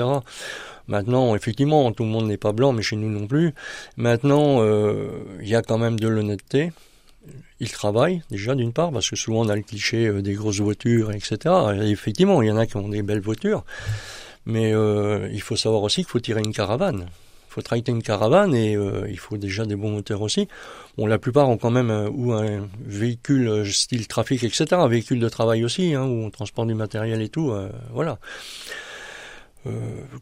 Maintenant, 0.87 1.35
effectivement, 1.35 1.91
tout 1.93 2.05
le 2.05 2.11
monde 2.11 2.27
n'est 2.27 2.37
pas 2.37 2.53
blanc, 2.53 2.73
mais 2.73 2.83
chez 2.83 2.97
nous 2.97 3.09
non 3.09 3.27
plus. 3.27 3.55
Maintenant, 3.97 4.63
il 5.41 5.49
y 5.49 5.55
a 5.55 5.63
quand 5.63 5.79
même 5.79 5.99
de 5.99 6.07
l'honnêteté. 6.09 6.73
Ils 7.59 7.71
travaillent 7.71 8.23
déjà 8.31 8.55
d'une 8.55 8.75
part, 8.75 8.93
parce 8.93 9.09
que 9.09 9.17
souvent 9.17 9.47
on 9.47 9.49
a 9.49 9.57
le 9.57 9.63
cliché 9.63 10.13
des 10.21 10.35
grosses 10.35 10.61
voitures, 10.61 11.11
etc. 11.13 11.39
Et 11.81 11.89
effectivement, 11.89 12.43
il 12.43 12.49
y 12.49 12.53
en 12.53 12.59
a 12.59 12.67
qui 12.67 12.77
ont 12.77 12.87
des 12.87 13.03
belles 13.03 13.23
voitures. 13.23 13.65
Mais 14.47 14.73
euh, 14.75 15.29
il 15.33 15.41
faut 15.41 15.57
savoir 15.57 15.83
aussi 15.83 16.03
qu'il 16.03 16.11
faut 16.11 16.21
tirer 16.21 16.41
une 16.41 16.53
caravane. 16.53 17.07
Il 17.49 17.53
faut 17.55 17.63
traiter 17.63 17.93
une 17.93 18.03
caravane 18.03 18.55
et 18.55 18.77
euh, 18.77 19.07
il 19.09 19.19
faut 19.19 19.37
déjà 19.37 19.65
des 19.65 19.77
bons 19.77 19.91
moteurs 19.91 20.23
aussi. 20.23 20.49
Bon, 20.99 21.07
la 21.07 21.19
plupart 21.19 21.49
ont 21.49 21.57
quand 21.57 21.71
même 21.71 21.91
un, 21.91 22.09
ou 22.09 22.33
un 22.33 22.69
véhicule 22.85 23.49
euh, 23.49 23.65
style 23.65 24.09
trafic, 24.09 24.43
etc. 24.43 24.67
Un 24.73 24.89
véhicule 24.89 25.21
de 25.21 25.29
travail 25.29 25.65
aussi, 25.65 25.95
hein, 25.95 26.03
où 26.03 26.25
on 26.25 26.31
transporte 26.31 26.67
du 26.69 26.75
matériel 26.75 27.23
et 27.23 27.29
tout. 27.29 27.51
Euh, 27.51 27.69
voilà. 27.93 28.19
Euh, 29.67 29.71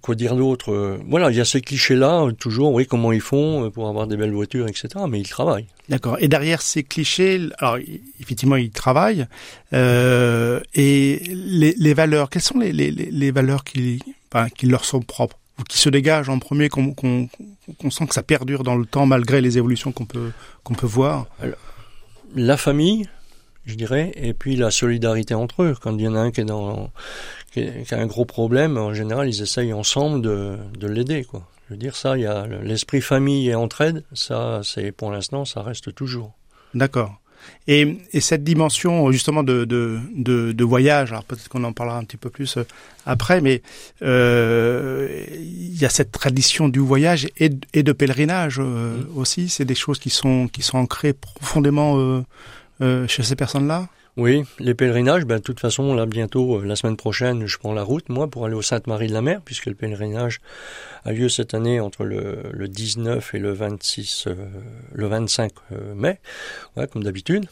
quoi 0.00 0.14
dire 0.14 0.36
d'autre 0.36 0.72
euh, 0.72 0.98
Voilà, 1.08 1.30
il 1.30 1.36
y 1.36 1.40
a 1.40 1.44
ces 1.44 1.60
clichés-là, 1.60 2.28
toujours, 2.38 2.72
oui, 2.72 2.86
comment 2.86 3.10
ils 3.10 3.20
font 3.20 3.70
pour 3.70 3.88
avoir 3.88 4.06
des 4.06 4.16
belles 4.16 4.32
voitures, 4.32 4.68
etc. 4.68 4.88
Mais 5.08 5.20
ils 5.20 5.28
travaillent. 5.28 5.66
D'accord. 5.88 6.16
Et 6.20 6.28
derrière 6.28 6.62
ces 6.62 6.84
clichés, 6.84 7.48
alors 7.58 7.78
effectivement, 8.20 8.56
ils 8.56 8.70
travaillent. 8.70 9.26
Euh, 9.72 10.60
et 10.74 11.20
les, 11.34 11.74
les, 11.76 11.94
valeurs, 11.94 12.30
quelles 12.30 12.42
sont 12.42 12.58
les, 12.58 12.72
les, 12.72 12.90
les 12.90 13.30
valeurs 13.32 13.64
qui, 13.64 14.00
enfin, 14.32 14.48
qui 14.48 14.66
leur 14.66 14.84
sont 14.84 15.00
propres 15.00 15.38
ou 15.58 15.64
qui 15.64 15.78
se 15.78 15.88
dégagent 15.88 16.28
en 16.28 16.38
premier, 16.38 16.68
qu'on 16.68 16.94
qu 16.94 17.28
qu 17.78 17.90
sent 17.90 18.06
que 18.06 18.14
ça 18.14 18.22
perdure 18.22 18.62
dans 18.62 18.76
le 18.76 18.86
temps 18.86 19.06
malgré 19.06 19.40
les 19.40 19.58
évolutions 19.58 19.92
qu'on 19.92 20.06
peut 20.06 20.30
qu'on 20.62 20.74
peut 20.74 20.86
voir? 20.86 21.26
Alors, 21.42 21.58
La 22.34 22.56
famille, 22.56 23.08
je 23.66 23.74
dirais, 23.74 24.12
et 24.16 24.34
puis 24.34 24.56
la 24.56 24.70
solidarité 24.70 25.34
entre 25.34 25.62
eux. 25.62 25.76
Quand 25.80 25.96
il 25.96 26.02
y 26.02 26.08
en 26.08 26.14
a 26.14 26.20
un 26.20 26.30
qui 26.30 26.40
est 26.40 26.44
dans 26.44 26.90
qui 27.52 27.94
a 27.94 27.98
un 27.98 28.06
gros 28.06 28.24
problème, 28.24 28.78
en 28.78 28.94
général, 28.94 29.28
ils 29.28 29.42
essayent 29.42 29.72
ensemble 29.72 30.22
de, 30.22 30.56
de 30.78 30.86
l'aider, 30.86 31.24
quoi. 31.24 31.46
Je 31.68 31.74
veux 31.74 31.78
dire, 31.78 31.96
ça, 31.96 32.16
il 32.16 32.22
y 32.22 32.26
a 32.26 32.46
l'esprit 32.46 33.00
famille 33.00 33.48
et 33.48 33.54
entraide, 33.54 34.04
ça, 34.12 34.60
c'est 34.64 34.92
pour 34.92 35.10
l'instant, 35.10 35.44
ça 35.44 35.62
reste 35.62 35.94
toujours. 35.94 36.32
D'accord. 36.74 37.18
Et, 37.66 37.98
et, 38.12 38.20
cette 38.20 38.44
dimension 38.44 39.10
justement 39.10 39.42
de, 39.42 39.64
de, 39.64 39.98
de, 40.14 40.52
de 40.52 40.64
voyage, 40.64 41.10
alors 41.10 41.24
peut-être 41.24 41.48
qu'on 41.48 41.64
en 41.64 41.72
parlera 41.72 41.98
un 41.98 42.04
petit 42.04 42.16
peu 42.16 42.30
plus 42.30 42.56
après, 43.04 43.40
mais 43.40 43.62
euh, 44.02 45.24
il 45.38 45.76
y 45.76 45.84
a 45.84 45.88
cette 45.88 46.12
tradition 46.12 46.68
du 46.68 46.78
voyage 46.78 47.28
et, 47.38 47.50
et 47.72 47.82
de 47.82 47.92
pèlerinage 47.92 48.60
euh, 48.60 48.96
mmh. 48.96 49.18
aussi. 49.18 49.48
C'est 49.48 49.64
des 49.64 49.74
choses 49.74 49.98
qui 49.98 50.10
sont 50.10 50.46
qui 50.48 50.62
sont 50.62 50.78
ancrées 50.78 51.14
profondément 51.14 51.98
euh, 51.98 52.22
euh 52.80 53.06
chez 53.08 53.22
ces 53.24 53.34
personnes-là? 53.34 53.88
Oui, 54.18 54.44
les 54.58 54.74
pèlerinages, 54.74 55.24
ben, 55.24 55.36
de 55.36 55.42
toute 55.42 55.58
façon, 55.58 55.94
là, 55.94 56.04
bientôt, 56.04 56.58
euh, 56.58 56.66
la 56.66 56.76
semaine 56.76 56.98
prochaine, 56.98 57.46
je 57.46 57.56
prends 57.56 57.72
la 57.72 57.82
route, 57.82 58.10
moi, 58.10 58.28
pour 58.28 58.44
aller 58.44 58.54
au 58.54 58.60
Sainte-Marie 58.60 59.06
de 59.06 59.14
la 59.14 59.22
Mer, 59.22 59.40
puisque 59.42 59.64
le 59.64 59.74
pèlerinage 59.74 60.42
a 61.06 61.12
lieu 61.12 61.30
cette 61.30 61.54
année 61.54 61.80
entre 61.80 62.04
le, 62.04 62.42
le 62.52 62.68
19 62.68 63.34
et 63.34 63.38
le 63.38 63.52
26, 63.52 64.26
euh, 64.26 64.34
le 64.92 65.06
25 65.06 65.52
euh, 65.72 65.94
mai, 65.94 66.20
comme 66.92 67.04
d'habitude. 67.04 67.46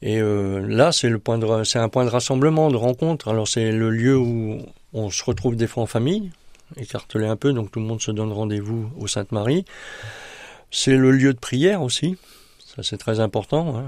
Et 0.00 0.20
là, 0.20 0.90
c'est 0.90 1.08
le 1.08 1.20
point 1.20 1.38
de, 1.38 1.46
un 1.78 1.88
point 1.88 2.04
de 2.04 2.10
rassemblement, 2.10 2.72
de 2.72 2.76
rencontre. 2.76 3.28
Alors, 3.28 3.46
c'est 3.46 3.70
le 3.70 3.88
lieu 3.90 4.16
où 4.16 4.58
on 4.92 5.10
se 5.10 5.22
retrouve 5.22 5.54
des 5.54 5.68
fois 5.68 5.84
en 5.84 5.86
famille, 5.86 6.32
écartelé 6.76 7.26
un 7.26 7.36
peu, 7.36 7.52
donc 7.52 7.70
tout 7.70 7.78
le 7.78 7.86
monde 7.86 8.02
se 8.02 8.10
donne 8.10 8.32
rendez-vous 8.32 8.90
au 8.98 9.06
Sainte-Marie. 9.06 9.64
C'est 10.72 10.96
le 10.96 11.12
lieu 11.12 11.32
de 11.32 11.38
prière 11.38 11.82
aussi, 11.82 12.16
ça 12.74 12.82
c'est 12.82 12.96
très 12.96 13.20
important. 13.20 13.76
Hein. 13.76 13.84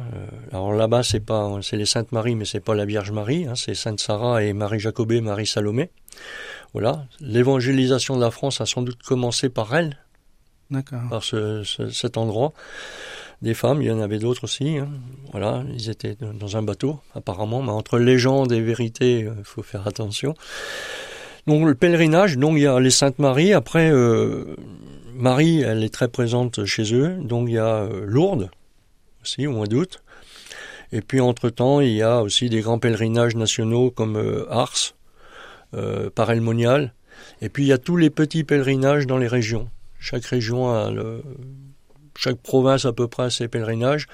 Alors 0.52 0.72
là-bas 0.72 1.02
c'est 1.02 1.20
pas 1.20 1.58
c'est 1.62 1.76
les 1.76 1.86
Saintes 1.86 2.12
Marie 2.12 2.34
mais 2.34 2.44
c'est 2.44 2.60
pas 2.60 2.74
la 2.74 2.84
Vierge 2.84 3.10
Marie, 3.10 3.46
hein. 3.46 3.54
c'est 3.54 3.74
Sainte 3.74 4.00
Sarah 4.00 4.42
et 4.42 4.52
Marie 4.52 4.80
Jacobée, 4.80 5.20
Marie 5.20 5.46
Salomé. 5.46 5.90
Voilà. 6.74 7.06
L'évangélisation 7.20 8.16
de 8.16 8.20
la 8.20 8.30
France 8.30 8.60
a 8.60 8.66
sans 8.66 8.82
doute 8.82 9.02
commencé 9.02 9.48
par 9.48 9.74
elle. 9.74 9.98
D'accord. 10.70 11.02
Par 11.08 11.22
ce, 11.22 11.62
ce, 11.62 11.88
cet 11.88 12.16
endroit. 12.16 12.52
des 13.42 13.54
femmes, 13.54 13.80
il 13.80 13.88
y 13.88 13.90
en 13.90 14.00
avait 14.00 14.18
d'autres 14.18 14.44
aussi. 14.44 14.78
Hein. 14.78 14.88
Voilà, 15.30 15.62
ils 15.72 15.88
étaient 15.88 16.16
dans 16.16 16.56
un 16.56 16.62
bateau, 16.62 17.00
apparemment, 17.14 17.62
mais 17.62 17.70
entre 17.70 17.98
légende 17.98 18.52
et 18.52 18.60
vérité, 18.60 19.28
il 19.38 19.44
faut 19.44 19.62
faire 19.62 19.86
attention. 19.86 20.34
Donc 21.46 21.64
le 21.66 21.74
pèlerinage, 21.74 22.38
donc 22.38 22.54
il 22.56 22.62
y 22.62 22.66
a 22.66 22.80
les 22.80 22.90
Saintes 22.90 23.18
Maries. 23.18 23.52
Après, 23.52 23.92
Marie, 25.14 25.60
elle 25.60 25.84
est 25.84 25.92
très 25.92 26.08
présente 26.08 26.64
chez 26.64 26.94
eux. 26.94 27.16
Donc 27.22 27.48
il 27.48 27.54
y 27.54 27.58
a 27.58 27.86
Lourdes 28.04 28.50
aussi 29.24 29.46
au 29.46 29.52
mois 29.52 29.66
d'août. 29.66 30.02
Et 30.92 31.00
puis 31.00 31.20
entre-temps, 31.20 31.80
il 31.80 31.92
y 31.92 32.02
a 32.02 32.22
aussi 32.22 32.48
des 32.48 32.60
grands 32.60 32.78
pèlerinages 32.78 33.34
nationaux 33.34 33.90
comme 33.90 34.16
euh, 34.16 34.46
Ars, 34.48 34.94
euh, 35.74 36.08
Parelmonial. 36.08 36.92
Et 37.40 37.48
puis 37.48 37.64
il 37.64 37.66
y 37.66 37.72
a 37.72 37.78
tous 37.78 37.96
les 37.96 38.10
petits 38.10 38.44
pèlerinages 38.44 39.06
dans 39.06 39.18
les 39.18 39.26
régions. 39.26 39.68
Chaque 39.98 40.24
région 40.24 40.72
a 40.72 40.90
le, 40.90 41.22
chaque 42.16 42.36
province 42.36 42.84
à 42.84 42.92
peu 42.92 43.08
près 43.08 43.24
a 43.24 43.30
ses 43.30 43.48
pèlerinages. 43.48 44.06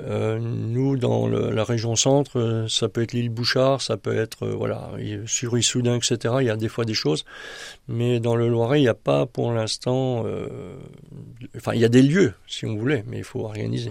Euh, 0.00 0.38
nous, 0.40 0.96
dans 0.96 1.28
la 1.28 1.64
région 1.64 1.94
centre, 1.96 2.38
euh, 2.38 2.68
ça 2.68 2.88
peut 2.88 3.02
être 3.02 3.12
l'île 3.12 3.30
Bouchard, 3.30 3.82
ça 3.82 3.96
peut 3.96 4.16
être 4.16 4.46
voilà 4.46 4.90
sur 5.26 5.58
Issoudun, 5.58 5.96
etc. 5.96 6.34
Il 6.40 6.46
y 6.46 6.50
a 6.50 6.56
des 6.56 6.68
fois 6.68 6.84
des 6.84 6.94
choses, 6.94 7.24
mais 7.86 8.18
dans 8.20 8.34
le 8.34 8.48
Loiret, 8.48 8.80
il 8.80 8.82
n'y 8.82 8.88
a 8.88 8.94
pas 8.94 9.26
pour 9.26 9.52
l'instant. 9.52 10.24
enfin, 11.56 11.74
il 11.74 11.80
y 11.80 11.84
a 11.84 11.88
des 11.88 12.02
lieux, 12.02 12.34
si 12.48 12.66
on 12.66 12.76
voulait, 12.76 13.04
mais 13.06 13.18
il 13.18 13.24
faut 13.24 13.44
organiser. 13.44 13.90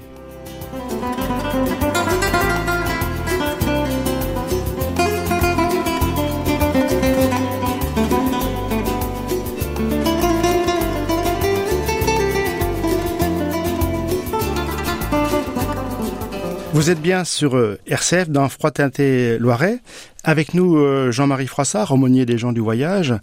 Vous 16.78 16.92
êtes 16.92 17.02
bien 17.02 17.24
sur 17.24 17.58
euh, 17.58 17.80
RCF 17.88 18.30
dans 18.30 18.48
Froid-Teinté 18.50 19.40
Loiret. 19.40 19.80
Avec 20.24 20.54
nous, 20.54 20.78
euh, 20.78 21.12
Jean-Marie 21.12 21.48
Froissart, 21.48 21.92
aumônier 21.92 22.28
des 22.28 22.38
gens 22.38 22.52
du 22.52 22.60
voyage. 22.60 23.16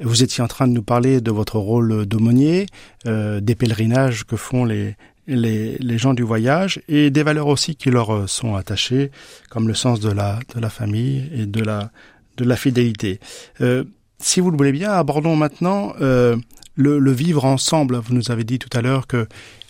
Vous 0.00 0.24
étiez 0.24 0.42
en 0.42 0.48
train 0.48 0.66
de 0.66 0.72
nous 0.72 0.82
parler 0.82 1.20
de 1.20 1.30
votre 1.30 1.56
rôle 1.60 2.04
d'aumônier, 2.04 2.66
euh, 3.06 3.38
des 3.40 3.54
pèlerinages 3.54 4.24
que 4.24 4.34
font 4.34 4.64
les, 4.64 4.96
les, 5.28 5.98
gens 5.98 6.14
du 6.14 6.24
voyage 6.24 6.82
et 6.88 7.10
des 7.10 7.22
valeurs 7.22 7.46
aussi 7.46 7.76
qui 7.76 7.92
leur 7.92 8.28
sont 8.28 8.56
attachées, 8.56 9.12
comme 9.50 9.68
le 9.68 9.74
sens 9.74 10.00
de 10.00 10.10
la, 10.10 10.40
de 10.56 10.60
la 10.60 10.68
famille 10.68 11.30
et 11.32 11.46
de 11.46 11.62
la, 11.62 11.92
de 12.38 12.44
la 12.44 12.56
fidélité. 12.56 13.20
Euh, 13.60 13.84
si 14.18 14.40
vous 14.40 14.50
le 14.50 14.56
voulez 14.56 14.72
bien, 14.72 14.90
abordons 14.90 15.36
maintenant 15.36 15.92
euh, 16.00 16.34
le, 16.74 17.12
vivre 17.12 17.44
ensemble. 17.44 17.98
Vous 17.98 18.14
nous 18.14 18.32
avez 18.32 18.42
dit 18.42 18.58
tout 18.58 18.76
à 18.76 18.82
l'heure 18.82 19.06
que 19.06 19.28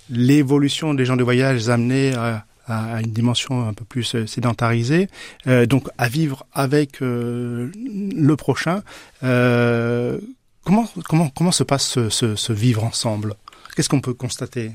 l'évolution 0.09 0.95
des 0.95 1.05
gens 1.05 1.17
du 1.17 1.23
voyage 1.23 1.69
amenait 1.69 2.15
à 2.15 2.47
à, 2.67 3.01
une 3.01 3.13
dimension 3.13 3.69
un 3.69 3.73
peu 3.75 3.85
plus 3.85 4.15
euh, 4.15 4.27
sédentarisée, 4.27 5.09
euh, 5.47 5.67
donc 5.67 5.89
à 5.99 6.09
vivre 6.09 6.47
avec 6.53 7.03
euh, 7.03 7.71
le 7.75 8.37
prochain. 8.37 8.83
Comment 9.21 10.89
comment 11.05 11.29
comment 11.29 11.53
se 11.53 11.63
passe 11.63 12.09
ce, 12.09 12.53
vivre 12.53 12.83
ensemble? 12.83 13.35
Qu'est-ce 13.75 13.89
qu'on 13.89 14.01
peut 14.01 14.15
constater? 14.15 14.73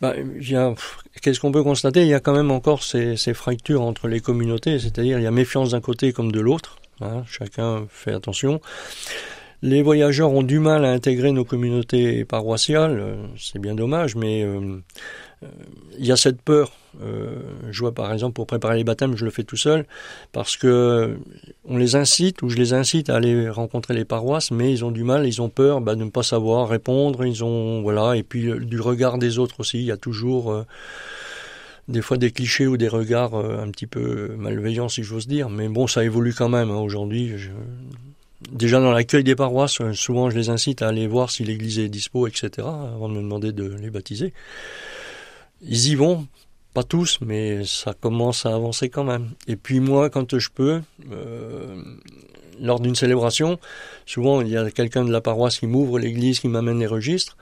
Bah, 0.00 0.14
Qu'est-ce 1.22 1.40
qu'on 1.40 1.52
peut 1.52 1.62
constater? 1.62 2.02
Il 2.02 2.08
y 2.08 2.14
a 2.14 2.20
quand 2.20 2.34
même 2.34 2.50
encore 2.50 2.82
ces, 2.82 3.16
ces 3.16 3.34
fractures 3.34 3.82
entre 3.82 4.08
les 4.08 4.20
communautés, 4.20 4.78
c'est-à-dire 4.78 5.18
il 5.18 5.22
y 5.22 5.26
a 5.26 5.30
méfiance 5.30 5.70
d'un 5.70 5.80
côté 5.80 6.12
comme 6.12 6.32
de 6.32 6.40
l'autre. 6.40 6.76
Hein, 7.00 7.24
chacun 7.28 7.86
fait 7.90 8.12
attention. 8.12 8.60
Les 9.62 9.82
voyageurs 9.82 10.30
ont 10.32 10.42
du 10.42 10.58
mal 10.58 10.84
à 10.84 10.90
intégrer 10.90 11.32
nos 11.32 11.44
communautés 11.44 12.24
paroissiales, 12.24 13.16
c'est 13.38 13.58
bien 13.58 13.74
dommage, 13.74 14.14
mais 14.14 14.42
euh, 14.42 14.78
il 15.98 16.06
y 16.06 16.12
a 16.12 16.16
cette 16.16 16.40
peur. 16.40 16.72
Euh, 17.02 17.42
je 17.70 17.80
vois 17.80 17.92
par 17.92 18.10
exemple 18.12 18.32
pour 18.32 18.46
préparer 18.46 18.78
les 18.78 18.84
baptêmes, 18.84 19.16
je 19.16 19.24
le 19.26 19.30
fais 19.30 19.44
tout 19.44 19.56
seul 19.56 19.84
parce 20.32 20.56
que 20.56 21.18
on 21.68 21.76
les 21.76 21.94
incite 21.94 22.40
ou 22.40 22.48
je 22.48 22.56
les 22.56 22.72
incite 22.72 23.10
à 23.10 23.16
aller 23.16 23.50
rencontrer 23.50 23.92
les 23.92 24.06
paroisses, 24.06 24.50
mais 24.50 24.72
ils 24.72 24.84
ont 24.84 24.90
du 24.90 25.04
mal, 25.04 25.26
ils 25.26 25.42
ont 25.42 25.50
peur 25.50 25.82
bah, 25.82 25.94
de 25.94 26.04
ne 26.04 26.10
pas 26.10 26.22
savoir 26.22 26.68
répondre, 26.68 27.26
ils 27.26 27.44
ont 27.44 27.82
voilà 27.82 28.16
et 28.16 28.22
puis 28.22 28.48
euh, 28.48 28.58
du 28.58 28.80
regard 28.80 29.18
des 29.18 29.38
autres 29.38 29.60
aussi. 29.60 29.78
Il 29.78 29.84
y 29.84 29.92
a 29.92 29.98
toujours 29.98 30.52
euh, 30.52 30.64
des 31.88 32.00
fois 32.00 32.16
des 32.16 32.30
clichés 32.30 32.66
ou 32.66 32.76
des 32.78 32.88
regards 32.88 33.34
un 33.34 33.70
petit 33.70 33.86
peu 33.86 34.34
malveillants 34.36 34.88
si 34.88 35.02
j'ose 35.02 35.26
dire, 35.26 35.50
mais 35.50 35.68
bon 35.68 35.86
ça 35.86 36.02
évolue 36.02 36.34
quand 36.34 36.48
même 36.48 36.70
hein, 36.70 36.78
aujourd'hui. 36.78 37.32
Déjà 38.52 38.80
dans 38.80 38.92
l'accueil 38.92 39.24
des 39.24 39.34
paroisses, 39.34 39.80
souvent 39.92 40.28
je 40.30 40.36
les 40.36 40.50
incite 40.50 40.82
à 40.82 40.88
aller 40.88 41.06
voir 41.06 41.30
si 41.30 41.44
l'église 41.44 41.78
est 41.78 41.88
dispo, 41.88 42.26
etc., 42.26 42.50
avant 42.58 43.08
de 43.08 43.14
me 43.14 43.22
demander 43.22 43.52
de 43.52 43.64
les 43.64 43.90
baptiser. 43.90 44.34
Ils 45.62 45.88
y 45.88 45.94
vont, 45.94 46.26
pas 46.74 46.84
tous, 46.84 47.18
mais 47.22 47.64
ça 47.64 47.94
commence 47.98 48.44
à 48.44 48.54
avancer 48.54 48.90
quand 48.90 49.04
même. 49.04 49.30
Et 49.48 49.56
puis 49.56 49.80
moi, 49.80 50.10
quand 50.10 50.38
je 50.38 50.50
peux, 50.50 50.82
euh, 51.10 51.82
lors 52.60 52.80
d'une 52.80 52.94
célébration, 52.94 53.58
souvent 54.04 54.42
il 54.42 54.48
y 54.48 54.56
a 54.58 54.70
quelqu'un 54.70 55.04
de 55.04 55.10
la 55.10 55.22
paroisse 55.22 55.58
qui 55.58 55.66
m'ouvre 55.66 55.98
l'église, 55.98 56.40
qui 56.40 56.48
m'amène 56.48 56.78
les 56.78 56.86
registres, 56.86 57.38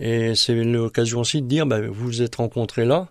et 0.00 0.34
c'est 0.34 0.54
l'occasion 0.54 1.20
aussi 1.20 1.42
de 1.42 1.46
dire, 1.46 1.66
ben, 1.66 1.86
vous 1.86 2.06
vous 2.06 2.22
êtes 2.22 2.36
rencontrés 2.36 2.86
là, 2.86 3.08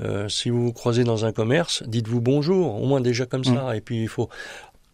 euh, 0.00 0.28
si 0.28 0.50
vous 0.50 0.66
vous 0.66 0.72
croisez 0.72 1.04
dans 1.04 1.24
un 1.24 1.32
commerce, 1.32 1.82
dites-vous 1.86 2.20
bonjour, 2.20 2.80
au 2.80 2.86
moins 2.86 3.00
déjà 3.00 3.26
comme 3.26 3.44
ça. 3.44 3.72
Mm. 3.72 3.74
Et 3.74 3.80
puis 3.80 4.02
il 4.02 4.08
faut, 4.08 4.28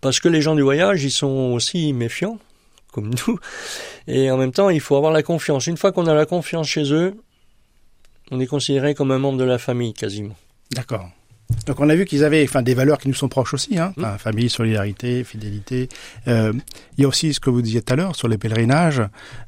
parce 0.04 0.20
que 0.20 0.28
les 0.28 0.42
gens 0.42 0.54
du 0.54 0.60
voyage, 0.60 1.02
ils 1.02 1.10
sont 1.10 1.52
aussi 1.54 1.94
méfiants, 1.94 2.38
comme 2.92 3.14
nous, 3.26 3.38
et 4.06 4.30
en 4.30 4.36
même 4.36 4.52
temps, 4.52 4.68
il 4.68 4.80
faut 4.80 4.96
avoir 4.96 5.12
la 5.12 5.22
confiance. 5.22 5.66
Une 5.66 5.78
fois 5.78 5.92
qu'on 5.92 6.06
a 6.06 6.14
la 6.14 6.26
confiance 6.26 6.68
chez 6.68 6.92
eux, 6.92 7.14
on 8.30 8.38
est 8.38 8.46
considéré 8.46 8.94
comme 8.94 9.12
un 9.12 9.18
membre 9.18 9.38
de 9.38 9.44
la 9.44 9.56
famille 9.56 9.94
quasiment. 9.94 10.36
D'accord. 10.72 11.08
Donc 11.66 11.80
on 11.80 11.88
a 11.88 11.94
vu 11.94 12.04
qu'ils 12.04 12.22
avaient 12.22 12.42
enfin 12.44 12.60
des 12.60 12.74
valeurs 12.74 12.98
qui 12.98 13.08
nous 13.08 13.14
sont 13.14 13.28
proches 13.28 13.54
aussi, 13.54 13.78
hein, 13.78 13.94
mmh. 13.96 14.04
famille, 14.18 14.50
solidarité, 14.50 15.24
fidélité. 15.24 15.88
Euh, 16.28 16.52
il 16.98 17.02
y 17.02 17.04
a 17.06 17.08
aussi 17.08 17.32
ce 17.32 17.40
que 17.40 17.48
vous 17.48 17.62
disiez 17.62 17.80
tout 17.80 17.94
à 17.94 17.96
l'heure 17.96 18.14
sur 18.14 18.28
les 18.28 18.36
pèlerinages. 18.36 19.02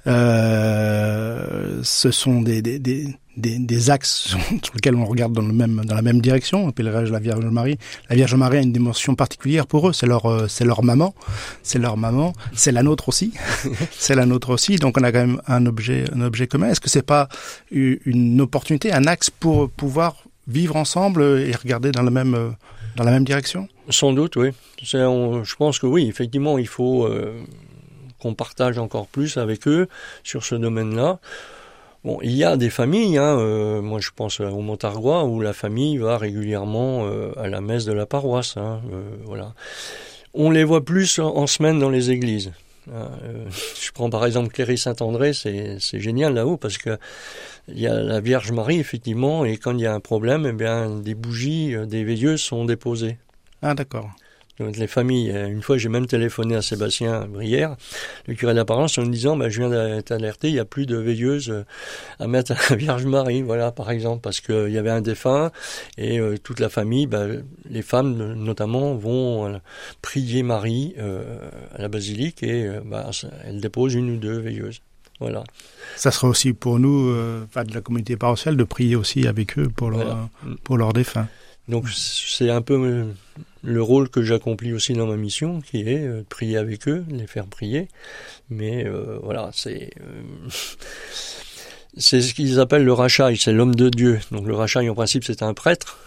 Euh, 0.07 1.81
ce 1.83 2.11
sont 2.11 2.41
des, 2.41 2.63
des, 2.63 2.79
des, 2.79 3.15
des, 3.37 3.91
axes 3.91 4.35
sur 4.63 4.75
lesquels 4.75 4.95
on 4.95 5.05
regarde 5.05 5.33
dans 5.33 5.43
le 5.43 5.53
même 5.53 5.85
dans 5.85 5.95
la 5.95 6.03
même 6.03 6.21
direction. 6.21 6.67
Le 6.67 6.73
pèlerinage 6.73 7.09
de 7.09 7.13
la 7.13 7.19
Vierge 7.19 7.45
Marie. 7.45 7.79
La 8.09 8.17
Vierge 8.17 8.35
Marie 8.35 8.59
a 8.59 8.63
une 8.63 8.73
dimension 8.73 9.15
particulière 9.15 9.67
pour 9.67 9.89
eux. 9.89 9.93
C'est 9.93 10.07
leur 10.07 10.27
euh, 10.27 10.49
c'est 10.49 10.65
leur 10.65 10.83
maman, 10.83 11.15
c'est 11.63 11.79
leur 11.79 11.97
maman, 11.97 12.33
c'est 12.55 12.73
la 12.73 12.83
nôtre 12.83 13.09
aussi, 13.09 13.33
c'est 13.93 14.15
la 14.15 14.27
nôtre 14.27 14.51
aussi. 14.51 14.77
Donc 14.77 14.99
on 14.99 15.03
a 15.03 15.13
quand 15.13 15.27
même 15.27 15.41
un 15.47 15.67
objet 15.67 16.05
un 16.15 16.21
objet 16.23 16.47
commun. 16.47 16.71
Est-ce 16.71 16.81
que 16.81 16.91
c'est 16.91 17.03
pas 17.03 17.29
une 17.71 18.41
opportunité, 18.41 18.93
un 18.93 19.05
axe 19.05 19.31
pour 19.31 19.71
pouvoir 19.71 20.25
vivre 20.49 20.77
ensemble 20.77 21.23
et 21.23 21.53
regarder 21.53 21.93
dans 21.93 22.03
la 22.03 22.11
même 22.11 22.55
dans 22.97 23.05
la 23.05 23.11
même 23.11 23.25
direction? 23.25 23.69
Sans 23.91 24.13
doute, 24.13 24.37
oui. 24.37 24.51
je 24.83 25.55
pense 25.57 25.79
que 25.79 25.87
oui, 25.87 26.09
effectivement, 26.09 26.59
il 26.59 26.67
faut 26.67 27.05
euh, 27.05 27.41
qu'on 28.19 28.35
partage 28.35 28.79
encore 28.79 29.07
plus 29.07 29.37
avec 29.37 29.69
eux 29.69 29.89
sur 30.25 30.45
ce 30.45 30.55
domaine-là. 30.55 31.21
Bon, 32.07 32.21
il 32.23 32.37
y 32.37 32.45
a 32.45 32.57
des 32.57 32.71
familles, 32.71 33.19
hein, 33.19 33.37
euh, 33.41 33.83
moi 33.83 33.99
je 33.99 34.11
pense 34.15 34.39
au 34.39 34.61
Montargois, 34.61 35.25
où 35.25 35.41
la 35.41 35.53
famille 35.53 35.99
va 35.99 36.19
régulièrement 36.19 37.05
euh, 37.05 37.33
à 37.37 37.49
la 37.49 37.61
messe 37.61 37.85
de 37.85 37.93
la 37.93 38.07
paroisse. 38.07 38.57
Hein, 38.57 38.81
voilà. 39.25 39.55
On 40.33 40.53
les 40.53 40.63
voit 40.63 40.85
plus 40.85 41.19
en, 41.19 41.49
semaine 41.49 41.81
dans 41.81 41.91
les 41.91 42.13
églises. 42.13 42.53
Hein, 42.95 43.11
je 43.83 43.91
prends 43.91 44.09
par 44.09 44.25
exemple 44.25 44.51
Cléry 44.51 44.79
Saint-André, 44.79 45.33
c'est 45.33 46.01
génial 46.01 46.35
là-haut 46.35 46.57
parce 46.57 46.79
que 46.79 46.97
il 47.67 47.81
y 47.81 47.89
a 47.89 48.01
la 48.01 48.21
Vierge 48.21 48.53
Marie, 48.53 48.79
effectivement, 48.79 49.45
et 49.45 49.57
quand 49.57 49.73
il 49.73 49.81
y 49.81 49.87
a 49.87 49.93
un 49.93 49.99
problème, 49.99 50.47
eh 50.47 50.53
bien, 50.53 50.91
des 50.91 51.15
bougies, 51.15 51.75
euh, 51.75 51.87
des 51.87 52.05
veilleuses 52.05 52.41
sont 52.41 52.65
déposées. 52.65 53.19
Ah, 53.63 53.75
d'accord. 53.75 54.11
Donc, 54.59 54.77
les 54.77 54.87
familles, 54.87 55.31
euh, 55.31 55.49
une 55.49 55.63
fois, 55.63 55.77
j'ai 55.79 55.89
même 55.89 56.07
téléphoné 56.07 56.57
à 56.57 56.63
Sébastien 56.63 57.27
Brière, 57.27 57.77
le 58.27 58.35
curé 58.35 58.55
d'apparence, 58.55 58.97
en 58.99 59.03
me 59.03 59.11
disant, 59.11 59.37
bah, 59.37 59.49
je 59.49 59.61
viens 59.61 59.71
d'être 59.71 60.13
alerté, 60.13 60.49
il 60.49 60.55
n'y 60.55 60.59
a 60.59 60.65
plus 60.65 60.87
de 60.87 60.97
veilleuses 60.97 61.51
euh, 61.51 61.65
à 62.19 62.27
mettre 62.27 62.53
à 62.53 62.57
la 62.71 62.77
Vierge 62.77 63.05
Marie, 63.05 63.43
voilà, 63.43 63.73
par 63.73 63.91
exemple, 63.91 64.21
parce 64.23 64.41
qu'il 64.41 64.71
y 64.71 64.79
avait 64.79 64.91
un 64.91 65.01
défunt, 65.01 65.51
et 65.99 66.21
toute 66.43 66.61
la 66.61 66.69
famille, 66.69 67.07
bah, 67.07 67.27
les 67.69 67.83
femmes, 67.83 68.35
notamment, 68.35 68.95
vont 68.95 69.61
prier 70.03 70.43
Marie 70.43 70.95
à 70.99 71.81
la 71.81 71.89
basilique, 71.89 72.43
et 72.43 72.69
bah, 72.85 73.11
elles 73.45 73.61
déposent 73.61 73.95
une 73.95 74.11
ou 74.11 74.17
deux 74.17 74.39
veilleuses. 74.39 74.81
Voilà. 75.21 75.45
Ça 75.97 76.11
sera 76.11 76.29
aussi 76.29 76.53
pour 76.53 76.79
nous, 76.79 77.09
euh, 77.09 77.47
de 77.55 77.75
la 77.75 77.81
communauté 77.81 78.17
paroissiale, 78.17 78.57
de 78.57 78.65
prier 78.65 78.97
aussi 78.97 79.27
avec 79.27 79.59
eux 79.59 79.69
pour, 79.69 79.91
leur, 79.91 80.29
pour 80.63 80.77
leurs 80.77 80.93
défunts. 80.93 81.29
Donc 81.69 81.89
c'est 81.89 82.51
un 82.51 82.63
peu 82.63 83.07
le 83.63 83.83
rôle 83.83 84.09
que 84.09 84.23
j'accomplis 84.23 84.73
aussi 84.73 84.93
dans 84.93 85.07
ma 85.07 85.17
mission, 85.17 85.61
qui 85.61 85.81
est 85.81 86.07
euh, 86.07 86.19
de 86.19 86.23
prier 86.23 86.57
avec 86.57 86.87
eux, 86.89 87.05
les 87.11 87.27
faire 87.27 87.47
prier. 87.47 87.89
Mais 88.49 88.87
euh, 88.87 89.19
voilà, 89.23 89.51
c'est 89.53 89.91
euh, 90.01 90.23
c'est 91.97 92.21
ce 92.21 92.35
qu'ils 92.35 92.61
appellent 92.61 92.85
le 92.85 92.93
rachat, 92.93 93.35
c'est 93.37 93.53
l'homme 93.53 93.75
de 93.75 93.89
Dieu. 93.89 94.21
Donc 94.31 94.47
le 94.47 94.55
rachat, 94.55 94.81
en 94.89 94.95
principe, 94.95 95.25
c'est 95.25 95.43
un 95.43 95.55
prêtre. 95.55 95.99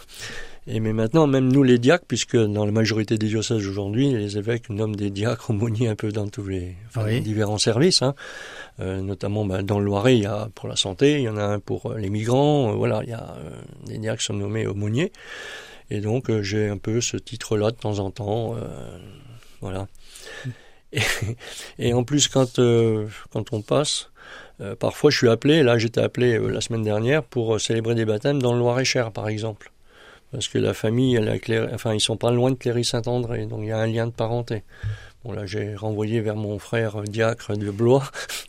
Et 0.72 0.80
mais 0.80 0.94
maintenant, 0.94 1.26
même 1.26 1.52
nous 1.52 1.64
les 1.64 1.80
diacres, 1.80 2.06
puisque 2.08 2.38
dans 2.38 2.64
la 2.64 2.72
majorité 2.72 3.18
des 3.18 3.28
diocèses 3.28 3.68
aujourd'hui, 3.68 4.12
les 4.12 4.38
évêques 4.38 4.70
nomment 4.70 4.96
des 4.96 5.10
diacres 5.10 5.50
aumôniers 5.50 5.88
un 5.88 5.96
peu 5.96 6.12
dans 6.12 6.28
tous 6.28 6.46
les, 6.46 6.76
différents 7.22 7.58
services, 7.58 8.04
hein. 8.04 8.14
euh, 8.80 9.02
notamment 9.02 9.46
bah, 9.46 9.64
dans 9.64 9.80
le 9.80 9.86
Loiret, 9.86 10.18
il 10.18 10.24
y 10.24 10.28
a 10.28 10.48
pour 10.54 10.70
la 10.70 10.76
santé, 10.76 11.14
il 11.16 11.22
y 11.22 11.30
en 11.30 11.38
a 11.38 11.44
un 11.44 11.60
pour 11.60 11.88
euh, 11.88 11.98
les 11.98 12.12
migrants, 12.12 12.70
euh, 12.70 12.76
voilà, 12.76 13.02
il 13.04 13.10
y 13.10 13.14
a 13.14 13.36
des 13.88 13.98
diacres 13.98 14.20
qui 14.20 14.26
sont 14.26 14.36
nommés 14.36 14.68
aumôniers. 14.68 15.12
Et 15.90 16.02
donc 16.02 16.32
j'ai 16.42 16.68
un 16.68 16.78
peu 16.78 17.02
ce 17.02 17.18
titre-là 17.18 17.72
de 17.72 17.76
temps 17.76 17.98
en 17.98 18.12
temps, 18.12 18.56
voilà. 19.62 19.88
Et, 20.92 21.02
et, 21.80 21.94
en 21.94 22.04
plus, 22.04 22.28
quand 22.28 22.60
quand 23.32 23.54
on 23.54 23.62
passe, 23.64 24.12
parfois 24.80 25.10
je 25.10 25.18
suis 25.18 25.30
appelé, 25.30 25.64
là 25.64 25.80
j'étais 25.80 26.02
appelé 26.02 26.38
la 26.38 26.62
semaine 26.62 26.84
dernière 26.84 27.24
pour 27.24 27.60
célébrer 27.60 27.96
des 27.96 28.06
baptêmes 28.06 28.40
dans 28.40 28.54
le 28.54 28.60
Loir-et-Cher, 28.60 29.12
par 29.12 29.30
exemple 29.30 29.72
parce 30.32 30.48
que 30.48 30.58
la 30.58 30.74
famille, 30.74 31.16
elle 31.16 31.30
a 31.30 31.74
enfin 31.74 31.94
ils 31.94 32.00
sont 32.00 32.18
pas 32.18 32.32
loin 32.32 32.52
de 32.52 32.56
Cléry-Saint-André, 32.56 33.46
donc 33.46 33.62
il 33.64 33.68
y 33.68 33.72
a 33.72 33.78
un 33.78 33.88
lien 33.88 34.08
de 34.08 34.12
parenté. 34.12 34.64
Bon 35.24 35.32
là 35.32 35.46
j'ai 35.46 35.76
renvoyé 35.76 36.22
vers 36.22 36.36
mon 36.36 36.60
frère 36.60 37.02
diacre 37.04 37.58
de 37.58 37.72
Blois 37.72 38.04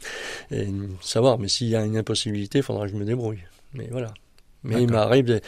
et 0.50 0.68
savoir, 1.00 1.38
mais 1.38 1.48
s'il 1.48 1.68
y 1.68 1.76
a 1.76 1.84
une 1.84 1.96
impossibilité, 1.96 2.58
il 2.58 2.64
faudra 2.64 2.86
que 2.86 2.92
je 2.92 2.96
me 2.96 3.04
débrouille. 3.04 3.44
Mais 3.74 3.88
voilà. 3.90 4.12
Mais 4.62 4.82
il 4.82 4.90
m'arrive 4.90 5.40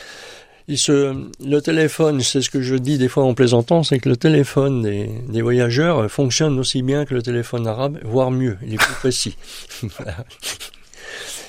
il 0.69 0.79
se, 0.79 1.15
le 1.45 1.61
téléphone, 1.61 2.21
c'est 2.21 2.41
ce 2.41 2.49
que 2.49 2.63
je 2.63 2.77
dis 2.77 2.97
des 2.97 3.09
fois 3.09 3.25
en 3.25 3.35
plaisantant, 3.35 3.83
c'est 3.83 3.99
que 3.99 4.09
le 4.09 4.17
téléphone 4.17 4.83
des, 4.83 5.11
des, 5.29 5.43
voyageurs 5.43 6.11
fonctionne 6.11 6.59
aussi 6.59 6.83
bien 6.83 7.05
que 7.05 7.15
le 7.15 7.23
téléphone 7.23 7.67
arabe, 7.67 7.99
voire 8.05 8.31
mieux, 8.31 8.57
il 8.65 8.75
est 8.75 8.79
plus 8.79 8.95
précis. 8.95 9.37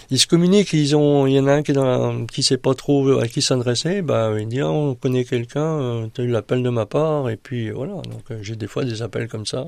ils 0.10 0.20
se 0.20 0.28
communiquent, 0.28 0.74
ils 0.74 0.96
ont, 0.96 1.28
il 1.28 1.34
y 1.34 1.40
en 1.40 1.48
a 1.48 1.54
un 1.54 1.64
qui 1.64 1.74
dans, 1.74 2.26
qui 2.26 2.44
sait 2.44 2.58
pas 2.58 2.74
trop 2.74 3.20
à 3.20 3.28
qui 3.28 3.42
s'adresser, 3.42 4.02
bah 4.02 4.32
il 4.40 4.48
dit 4.48 4.62
ah, 4.62 4.70
on 4.70 4.96
connaît 4.96 5.26
quelqu'un, 5.26 5.80
euh, 5.80 6.08
tu 6.14 6.22
as 6.22 6.24
eu 6.24 6.28
l'appel 6.28 6.64
de 6.64 6.70
ma 6.70 6.86
part 6.86 7.30
et 7.30 7.38
puis 7.38 7.70
voilà. 7.72 7.94
Donc 7.94 8.24
euh, 8.32 8.40
j'ai 8.42 8.56
des 8.56 8.68
fois 8.68 8.84
des 8.86 9.02
appels 9.02 9.28
comme 9.28 9.46
ça. 9.46 9.66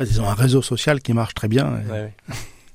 Ils 0.00 0.20
ont 0.20 0.28
un 0.28 0.34
réseau 0.34 0.62
social 0.62 1.00
qui 1.00 1.12
marche 1.12 1.34
très 1.34 1.48
bien. 1.48 1.80
Et... 1.80 1.92
Ouais, 1.92 2.12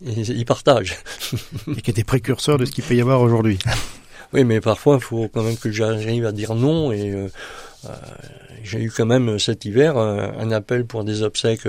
ils, 0.02 0.46
partagent. 0.46 0.98
et 1.78 1.82
qui 1.82 1.92
était 1.92 2.04
précurseur 2.04 2.58
de 2.58 2.66
ce 2.66 2.72
qu'il 2.72 2.84
peut 2.84 2.96
y 2.96 3.02
avoir 3.02 3.22
aujourd'hui. 3.22 3.60
oui, 4.34 4.44
mais 4.44 4.62
parfois 4.62 4.96
il 4.96 5.04
faut 5.04 5.28
quand 5.28 5.44
même 5.44 5.58
que 5.58 5.72
j'arrive 5.72 6.26
à 6.26 6.32
dire 6.32 6.56
non 6.56 6.92
et 6.92 7.12
euh, 7.12 7.28
j'ai 8.64 8.80
eu 8.80 8.92
quand 8.92 9.06
même 9.06 9.38
cet 9.40 9.66
hiver 9.66 9.98
un 9.98 10.52
appel 10.52 10.86
pour 10.86 11.04
des 11.04 11.24
obsèques 11.24 11.68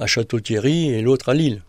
à 0.00 0.06
Château-Thierry 0.06 0.90
et 0.90 1.02
l'autre 1.02 1.28
à 1.28 1.34
Lille. 1.34 1.62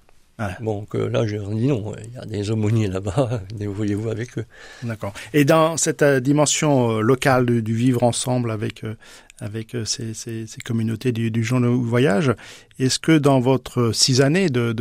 Bon, 0.62 0.86
que 0.86 0.98
là, 0.98 1.26
je 1.26 1.38
dis 1.38 1.68
non, 1.68 1.96
il 2.04 2.14
y 2.14 2.18
a 2.18 2.26
des 2.26 2.52
aumôniers 2.52 2.88
là-bas, 2.88 3.42
débrouillez-vous 3.56 4.10
avec 4.10 4.38
eux. 4.38 4.46
D'accord. 4.84 5.14
Et 5.34 5.46
dans 5.46 5.78
cette 5.78 6.04
euh, 6.04 6.20
dimension 6.20 6.92
euh, 6.92 7.02
locale 7.02 7.46
du, 7.46 7.74
vivre 7.74 8.04
ensemble 8.04 8.52
avec 8.52 8.84
euh, 8.84 8.96
avec 9.40 9.76
ces, 9.86 10.14
ces, 10.16 10.48
ces, 10.48 10.62
communautés 10.62 11.12
du, 11.12 11.30
du 11.30 11.44
jour 11.44 11.60
de 11.60 11.68
voyage, 11.68 12.34
est-ce 12.80 12.98
que 13.00 13.18
dans 13.18 13.40
votre 13.40 13.92
six 13.92 14.22
années 14.22 14.50
de 14.50 14.74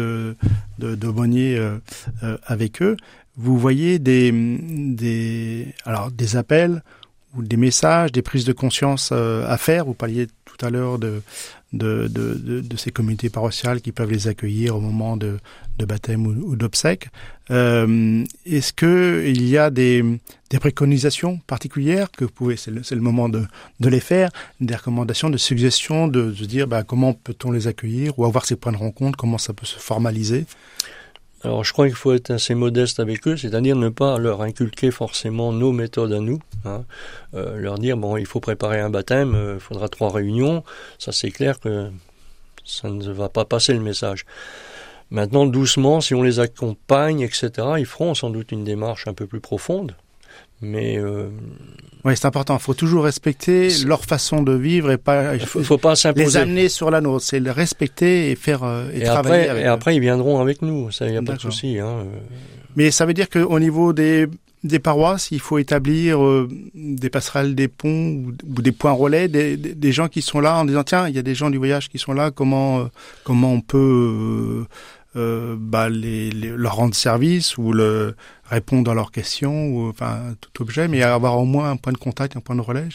d'aumônier 0.79 1.57
de, 1.57 1.81
de, 2.23 2.39
avec 2.47 2.81
eux, 2.81 2.97
vous 3.37 3.59
voyez 3.59 3.99
des 3.99 4.33
des 4.33 5.75
alors 5.85 6.11
des 6.11 6.37
appels 6.37 6.83
ou 7.35 7.43
des 7.43 7.59
messages, 7.59 8.13
des 8.13 8.23
prises 8.23 8.47
de 8.47 8.55
conscience 8.55 9.13
à 9.13 9.57
faire 9.59 9.85
Vous 9.85 9.93
parliez 9.93 10.27
tout 10.57 10.67
à 10.67 10.71
l'heure 10.71 10.99
de 10.99 11.23
de, 11.73 12.09
de, 12.09 12.61
de, 12.61 12.77
ces 12.77 12.91
communautés 12.91 13.29
paroissiales 13.29 13.81
qui 13.81 13.93
peuvent 13.93 14.11
les 14.11 14.29
accueillir 14.29 14.77
au 14.77 14.81
moment 14.81 15.17
de, 15.17 15.39
de 15.79 15.85
baptême 15.85 16.27
ou, 16.27 16.57
d'obsèques. 16.57 17.09
Euh, 17.51 18.25
Est-ce 18.47 18.73
que 18.73 19.25
il 19.27 19.47
y 19.49 19.59
a 19.59 19.71
des, 19.71 20.03
des 20.51 20.59
préconisations 20.59 21.39
particulières 21.47 22.11
que 22.11 22.25
vous 22.25 22.31
pouvez, 22.31 22.57
c'est 22.57 22.71
le, 22.71 22.83
le, 22.89 23.01
moment 23.01 23.29
de, 23.29 23.45
de 23.81 23.89
les 23.89 24.01
faire, 24.01 24.31
des 24.61 24.75
recommandations, 24.75 25.29
de 25.29 25.37
suggestions, 25.37 26.09
de, 26.09 26.31
de 26.31 26.45
dire 26.45 26.67
bah, 26.67 26.83
comment 26.83 27.13
peut-on 27.13 27.51
les 27.51 27.67
accueillir 27.67 28.19
ou 28.19 28.25
avoir 28.25 28.47
ces 28.47 28.57
points 28.57 28.73
de 28.73 28.79
rencontre, 28.79 29.17
comment 29.17 29.39
ça 29.39 29.53
peut 29.53 29.67
se 29.67 29.79
formaliser? 29.79 30.47
Alors 31.47 31.62
je 31.62 31.73
crois 31.73 31.87
qu'il 31.87 31.95
faut 31.95 32.12
être 32.12 32.33
assez 32.33 32.57
modeste 32.57 32.99
avec 32.99 33.29
eux, 33.29 33.37
c'est-à-dire 33.37 33.76
ne 33.76 33.88
pas 33.88 34.19
leur 34.19 34.43
inculquer 34.43 34.91
forcément 34.91 35.53
nos 35.53 35.71
méthodes 35.71 36.12
à 36.12 36.19
nous, 36.19 36.41
hein. 36.65 36.85
euh, 37.35 37.57
leur 37.57 37.79
dire 37.79 37.97
bon 37.97 38.17
il 38.17 38.26
faut 38.26 38.41
préparer 38.41 38.81
un 38.81 38.91
baptême, 38.91 39.31
il 39.31 39.37
euh, 39.37 39.59
faudra 39.61 39.88
trois 39.88 40.11
réunions, 40.11 40.65
ça 40.99 41.12
c'est 41.12 41.31
clair 41.31 41.61
que 41.61 41.88
ça 42.65 42.91
ne 42.91 43.12
va 43.12 43.29
pas 43.29 43.45
passer 43.45 43.75
le 43.75 43.81
message. 43.81 44.26
Maintenant 45.11 45.47
doucement, 45.47 46.00
si 46.00 46.15
on 46.15 46.23
les 46.25 46.41
accompagne, 46.41 47.21
etc., 47.21 47.52
ils 47.78 47.87
feront 47.87 48.15
sans 48.15 48.30
doute 48.30 48.50
une 48.50 48.65
démarche 48.65 49.06
un 49.06 49.15
peu 49.15 49.28
plus 49.28 49.41
profonde, 49.41 49.95
mais 50.63 50.99
euh, 50.99 51.29
oui, 52.05 52.15
c'est 52.17 52.27
important. 52.27 52.57
Il 52.57 52.63
faut 52.63 52.75
toujours 52.75 53.05
respecter 53.05 53.69
leur 53.85 54.05
façon 54.05 54.43
de 54.43 54.53
vivre 54.53 54.91
et 54.91 54.97
pas. 54.97 55.35
Il 55.35 55.45
faut, 55.45 55.63
faut 55.63 55.79
pas 55.79 55.95
Les 56.15 56.37
amener 56.37 56.69
sur 56.69 56.91
la 56.91 57.01
nôtre, 57.01 57.25
c'est 57.25 57.41
le 57.41 57.51
respecter 57.51 58.31
et 58.31 58.37
faire 58.37 58.65
euh, 58.65 58.89
et, 58.95 59.03
travailler 59.03 59.43
après, 59.43 59.49
avec 59.49 59.65
Et 59.65 59.67
après, 59.67 59.97
ils 59.97 60.01
viendront 60.01 60.41
avec 60.41 60.63
nous. 60.63 60.91
Ça, 60.91 61.07
il 61.07 61.13
n'y 61.13 61.19
a 61.19 61.23
pas 61.23 61.35
de 61.35 61.41
souci. 61.41 61.79
Hein. 61.79 62.07
Mais 62.75 62.91
ça 62.91 63.07
veut 63.07 63.15
dire 63.15 63.29
qu'au 63.29 63.59
niveau 63.59 63.93
des 63.93 64.27
des 64.65 64.79
paroisses, 64.81 65.31
il 65.31 65.39
faut 65.39 65.59
établir 65.59 66.25
euh, 66.25 66.49
des 66.75 67.09
passerelles, 67.09 67.55
des 67.55 67.69
ponts 67.69 68.25
ou, 68.45 68.63
des 68.63 68.73
points 68.73 68.91
relais, 68.91 69.29
des, 69.29 69.57
des, 69.57 69.75
des, 69.75 69.93
gens 69.93 70.09
qui 70.09 70.23
sont 70.23 70.41
là 70.41 70.57
en 70.57 70.65
disant 70.65 70.83
tiens, 70.83 71.07
il 71.07 71.15
y 71.15 71.21
a 71.21 71.23
des 71.23 71.37
gens 71.37 71.51
du 71.51 71.59
voyage 71.59 71.89
qui 71.89 71.99
sont 71.99 72.13
là. 72.13 72.33
Comment 72.33 72.89
comment 73.25 73.53
on 73.53 73.61
peut 73.61 74.65
bah, 75.15 75.89
les, 75.89 76.31
les, 76.31 76.49
leur 76.51 76.77
rendre 76.77 76.95
service 76.95 77.57
ou 77.59 77.73
le 77.73 78.17
répondre 78.49 78.91
à 78.91 78.95
leurs 78.95 79.11
questions 79.11 79.69
ou 79.69 79.89
enfin 79.89 80.35
tout 80.41 80.63
objet, 80.63 80.89
mais 80.89 81.02
avoir 81.02 81.39
au 81.39 81.45
moins 81.45 81.71
un 81.71 81.76
point 81.76 81.93
de 81.93 81.99
contact, 81.99 82.37
un 82.37 82.41
point 82.41 82.56
de 82.56 82.61
relais. 82.61 82.89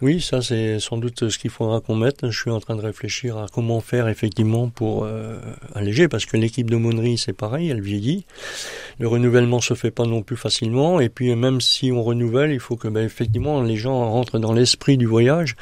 Oui, 0.00 0.20
ça 0.20 0.42
c'est 0.42 0.80
sans 0.80 0.96
doute 0.96 1.28
ce 1.28 1.38
qu'il 1.38 1.50
faudra 1.50 1.80
qu'on 1.80 1.96
mette. 1.96 2.28
Je 2.30 2.38
suis 2.38 2.50
en 2.50 2.60
train 2.60 2.76
de 2.76 2.80
réfléchir 2.80 3.36
à 3.36 3.46
comment 3.52 3.80
faire 3.80 4.08
effectivement 4.08 4.68
pour 4.68 5.04
euh, 5.04 5.38
alléger, 5.74 6.08
parce 6.08 6.26
que 6.26 6.36
l'équipe 6.36 6.70
d'aumônerie 6.70 7.18
c'est 7.18 7.32
pareil, 7.32 7.68
elle 7.68 7.80
vieillit. 7.80 8.24
Le 8.98 9.08
renouvellement 9.08 9.60
se 9.60 9.74
fait 9.74 9.90
pas 9.90 10.04
non 10.04 10.22
plus 10.22 10.36
facilement, 10.36 11.00
et 11.00 11.08
puis 11.08 11.34
même 11.34 11.60
si 11.60 11.92
on 11.92 12.02
renouvelle, 12.02 12.52
il 12.52 12.60
faut 12.60 12.76
que 12.76 12.88
ben, 12.88 13.04
effectivement 13.04 13.62
les 13.62 13.76
gens 13.76 14.10
rentrent 14.10 14.38
dans 14.38 14.52
l'esprit 14.52 14.96
du 14.96 15.06
voyage 15.06 15.56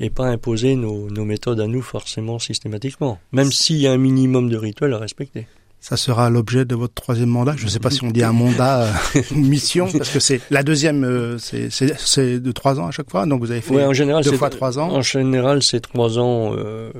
et 0.00 0.10
pas 0.10 0.26
imposer 0.26 0.76
nos, 0.76 1.10
nos 1.10 1.24
méthodes 1.24 1.60
à 1.60 1.66
nous 1.66 1.82
forcément 1.82 2.38
systématiquement, 2.38 3.18
même 3.32 3.50
s'il 3.50 3.76
y 3.76 3.86
a 3.86 3.92
un 3.92 3.98
minimum 3.98 4.48
de 4.48 4.56
rituels 4.56 4.94
à 4.94 4.98
respecter. 4.98 5.46
Ça 5.80 5.96
sera 5.96 6.28
l'objet 6.28 6.64
de 6.64 6.74
votre 6.74 6.94
troisième 6.94 7.28
mandat. 7.28 7.54
Je 7.56 7.64
ne 7.64 7.70
sais 7.70 7.78
pas 7.78 7.90
si 7.90 8.02
on 8.04 8.10
dit 8.10 8.24
un 8.24 8.32
mandat 8.32 8.82
euh, 8.82 9.22
mission, 9.34 9.88
parce 9.96 10.10
que 10.10 10.18
c'est 10.18 10.40
la 10.50 10.62
deuxième, 10.62 11.04
euh, 11.04 11.38
c'est 11.38 12.40
de 12.40 12.52
trois 12.52 12.80
ans 12.80 12.86
à 12.86 12.90
chaque 12.90 13.10
fois. 13.10 13.26
Donc 13.26 13.40
vous 13.40 13.50
avez 13.50 13.60
fait 13.60 13.84
en 13.84 13.92
général, 13.92 14.24
deux 14.24 14.32
fois 14.32 14.50
trois 14.50 14.78
ans. 14.78 14.90
En 14.90 15.02
général, 15.02 15.62
c'est 15.62 15.80
trois 15.80 16.18
ans. 16.18 16.52
Euh, 16.56 16.90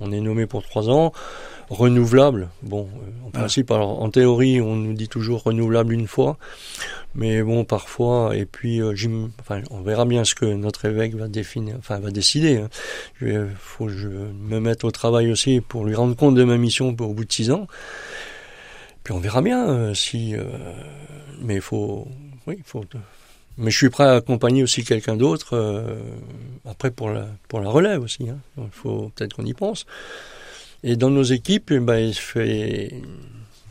on 0.00 0.12
est 0.12 0.20
nommé 0.20 0.46
pour 0.46 0.62
trois 0.62 0.88
ans 0.90 1.12
renouvelable. 1.70 2.48
Bon, 2.62 2.88
euh, 2.92 3.26
en 3.26 3.30
principe, 3.30 3.70
alors 3.70 4.02
en 4.02 4.10
théorie, 4.10 4.60
on 4.60 4.76
nous 4.76 4.92
dit 4.92 5.08
toujours 5.08 5.44
renouvelable 5.44 5.94
une 5.94 6.08
fois, 6.08 6.36
mais 7.14 7.42
bon, 7.42 7.64
parfois, 7.64 8.36
et 8.36 8.46
puis, 8.46 8.80
euh, 8.80 8.94
enfin, 9.40 9.62
on 9.70 9.80
verra 9.80 10.04
bien 10.04 10.24
ce 10.24 10.34
que 10.34 10.44
notre 10.44 10.84
évêque 10.84 11.14
va 11.14 11.28
définir, 11.28 11.76
enfin, 11.78 11.98
va 11.98 12.10
décider. 12.10 12.58
Hein. 12.58 12.68
Il 13.20 13.48
faut 13.58 13.86
que 13.86 13.92
je 13.92 14.08
me 14.08 14.60
mette 14.60 14.84
au 14.84 14.90
travail 14.90 15.30
aussi 15.30 15.60
pour 15.60 15.84
lui 15.84 15.94
rendre 15.94 16.14
compte 16.14 16.34
de 16.34 16.44
ma 16.44 16.56
mission 16.56 16.88
au 16.88 16.92
bout 16.92 17.24
de 17.24 17.32
six 17.32 17.50
ans. 17.50 17.66
Puis 19.02 19.12
on 19.12 19.18
verra 19.18 19.42
bien 19.42 19.68
euh, 19.68 19.94
si, 19.94 20.34
mais 21.40 21.56
il 21.56 21.60
faut, 21.60 22.06
oui, 22.46 22.58
faut. 22.64 22.84
Mais 23.58 23.70
je 23.70 23.76
suis 23.76 23.90
prêt 23.90 24.04
à 24.04 24.14
accompagner 24.14 24.62
aussi 24.62 24.84
quelqu'un 24.84 25.16
d'autre 25.16 25.98
après 26.64 26.90
pour 26.90 27.10
la 27.10 27.26
pour 27.48 27.60
la 27.60 27.68
relève 27.68 28.02
aussi. 28.02 28.28
Hein. 28.28 28.38
Il 28.58 28.70
faut 28.70 29.10
peut-être 29.14 29.34
qu'on 29.34 29.44
y 29.44 29.54
pense. 29.54 29.84
Et 30.82 30.96
dans 30.96 31.10
nos 31.10 31.22
équipes, 31.22 31.70
eh 31.72 31.78
ben, 31.78 31.98
il 31.98 32.14
fait... 32.14 32.94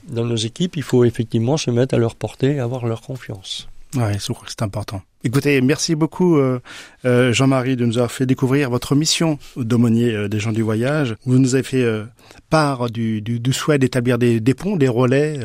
dans 0.10 0.26
nos 0.26 0.36
équipes, 0.36 0.78
il 0.78 0.84
faut 0.84 1.04
effectivement 1.04 1.58
se 1.58 1.72
mettre 1.72 1.96
à 1.96 1.98
leur 1.98 2.16
portée 2.16 2.56
et 2.56 2.60
avoir 2.60 2.86
leur 2.86 3.02
confiance. 3.02 3.68
Ouais, 3.96 4.18
c'est 4.20 4.62
important. 4.62 5.02
Écoutez, 5.24 5.60
merci 5.62 5.96
beaucoup 5.96 6.38
euh, 6.38 6.60
euh, 7.06 7.34
Jean-Marie 7.34 7.76
de 7.76 7.86
nous 7.86 7.98
avoir 7.98 8.12
fait 8.12 8.28
découvrir 8.28 8.70
votre 8.70 8.94
mission 8.94 9.40
d'aumônier 9.58 10.14
euh, 10.14 10.30
des 10.30 10.40
gens 10.40 10.52
du 10.52 10.62
voyage. 10.62 11.16
Vous 11.26 11.40
nous 11.40 11.56
avez 11.56 11.64
fait 11.64 11.86
part 12.52 12.92
du, 12.92 13.20
du, 13.22 13.40
du 13.40 13.52
souhait 13.52 13.80
d'établir 13.80 14.20
des, 14.20 14.40
des, 14.40 14.54
ponts, 14.54 14.76
des 14.76 14.88
relais 14.88 15.40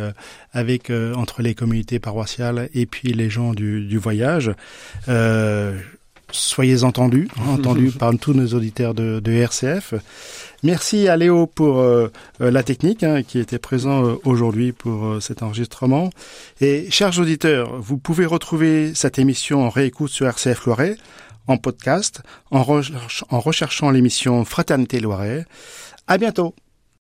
avec 0.52 0.92
entre 1.16 1.42
les 1.42 1.54
communautés 1.54 1.98
paroissiales 1.98 2.68
et 2.74 2.86
puis 2.86 3.12
les 3.12 3.30
gens 3.30 3.54
du, 3.54 3.84
du 3.86 3.98
voyage 3.98 4.52
soyez 6.34 6.84
entendus, 6.84 7.28
hein, 7.38 7.54
entendus 7.54 7.90
par 7.98 8.16
tous 8.18 8.32
nos 8.32 8.46
auditeurs 8.48 8.94
de, 8.94 9.20
de 9.20 9.32
RCF. 9.32 9.94
Merci 10.64 11.08
à 11.08 11.18
Léo 11.18 11.46
pour 11.46 11.78
euh, 11.80 12.10
euh, 12.40 12.50
la 12.50 12.62
technique 12.62 13.02
hein, 13.02 13.22
qui 13.22 13.38
était 13.38 13.58
présent 13.58 14.02
euh, 14.02 14.14
aujourd'hui 14.24 14.72
pour 14.72 15.20
cet 15.20 15.42
enregistrement. 15.42 16.08
Et 16.62 16.90
chers 16.90 17.18
auditeurs, 17.18 17.78
vous 17.82 17.98
pouvez 17.98 18.24
retrouver 18.24 18.94
cette 18.94 19.18
émission 19.18 19.62
en 19.62 19.68
réécoute 19.68 20.10
sur 20.10 20.26
RCF 20.26 20.64
Loiret, 20.64 20.96
en 21.48 21.58
podcast, 21.58 22.22
en, 22.50 22.60
en 22.60 23.40
recherchant 23.40 23.90
l'émission 23.90 24.42
Fraternité 24.46 25.00
Loiret. 25.00 25.44
À 26.06 26.16
bientôt. 26.16 26.54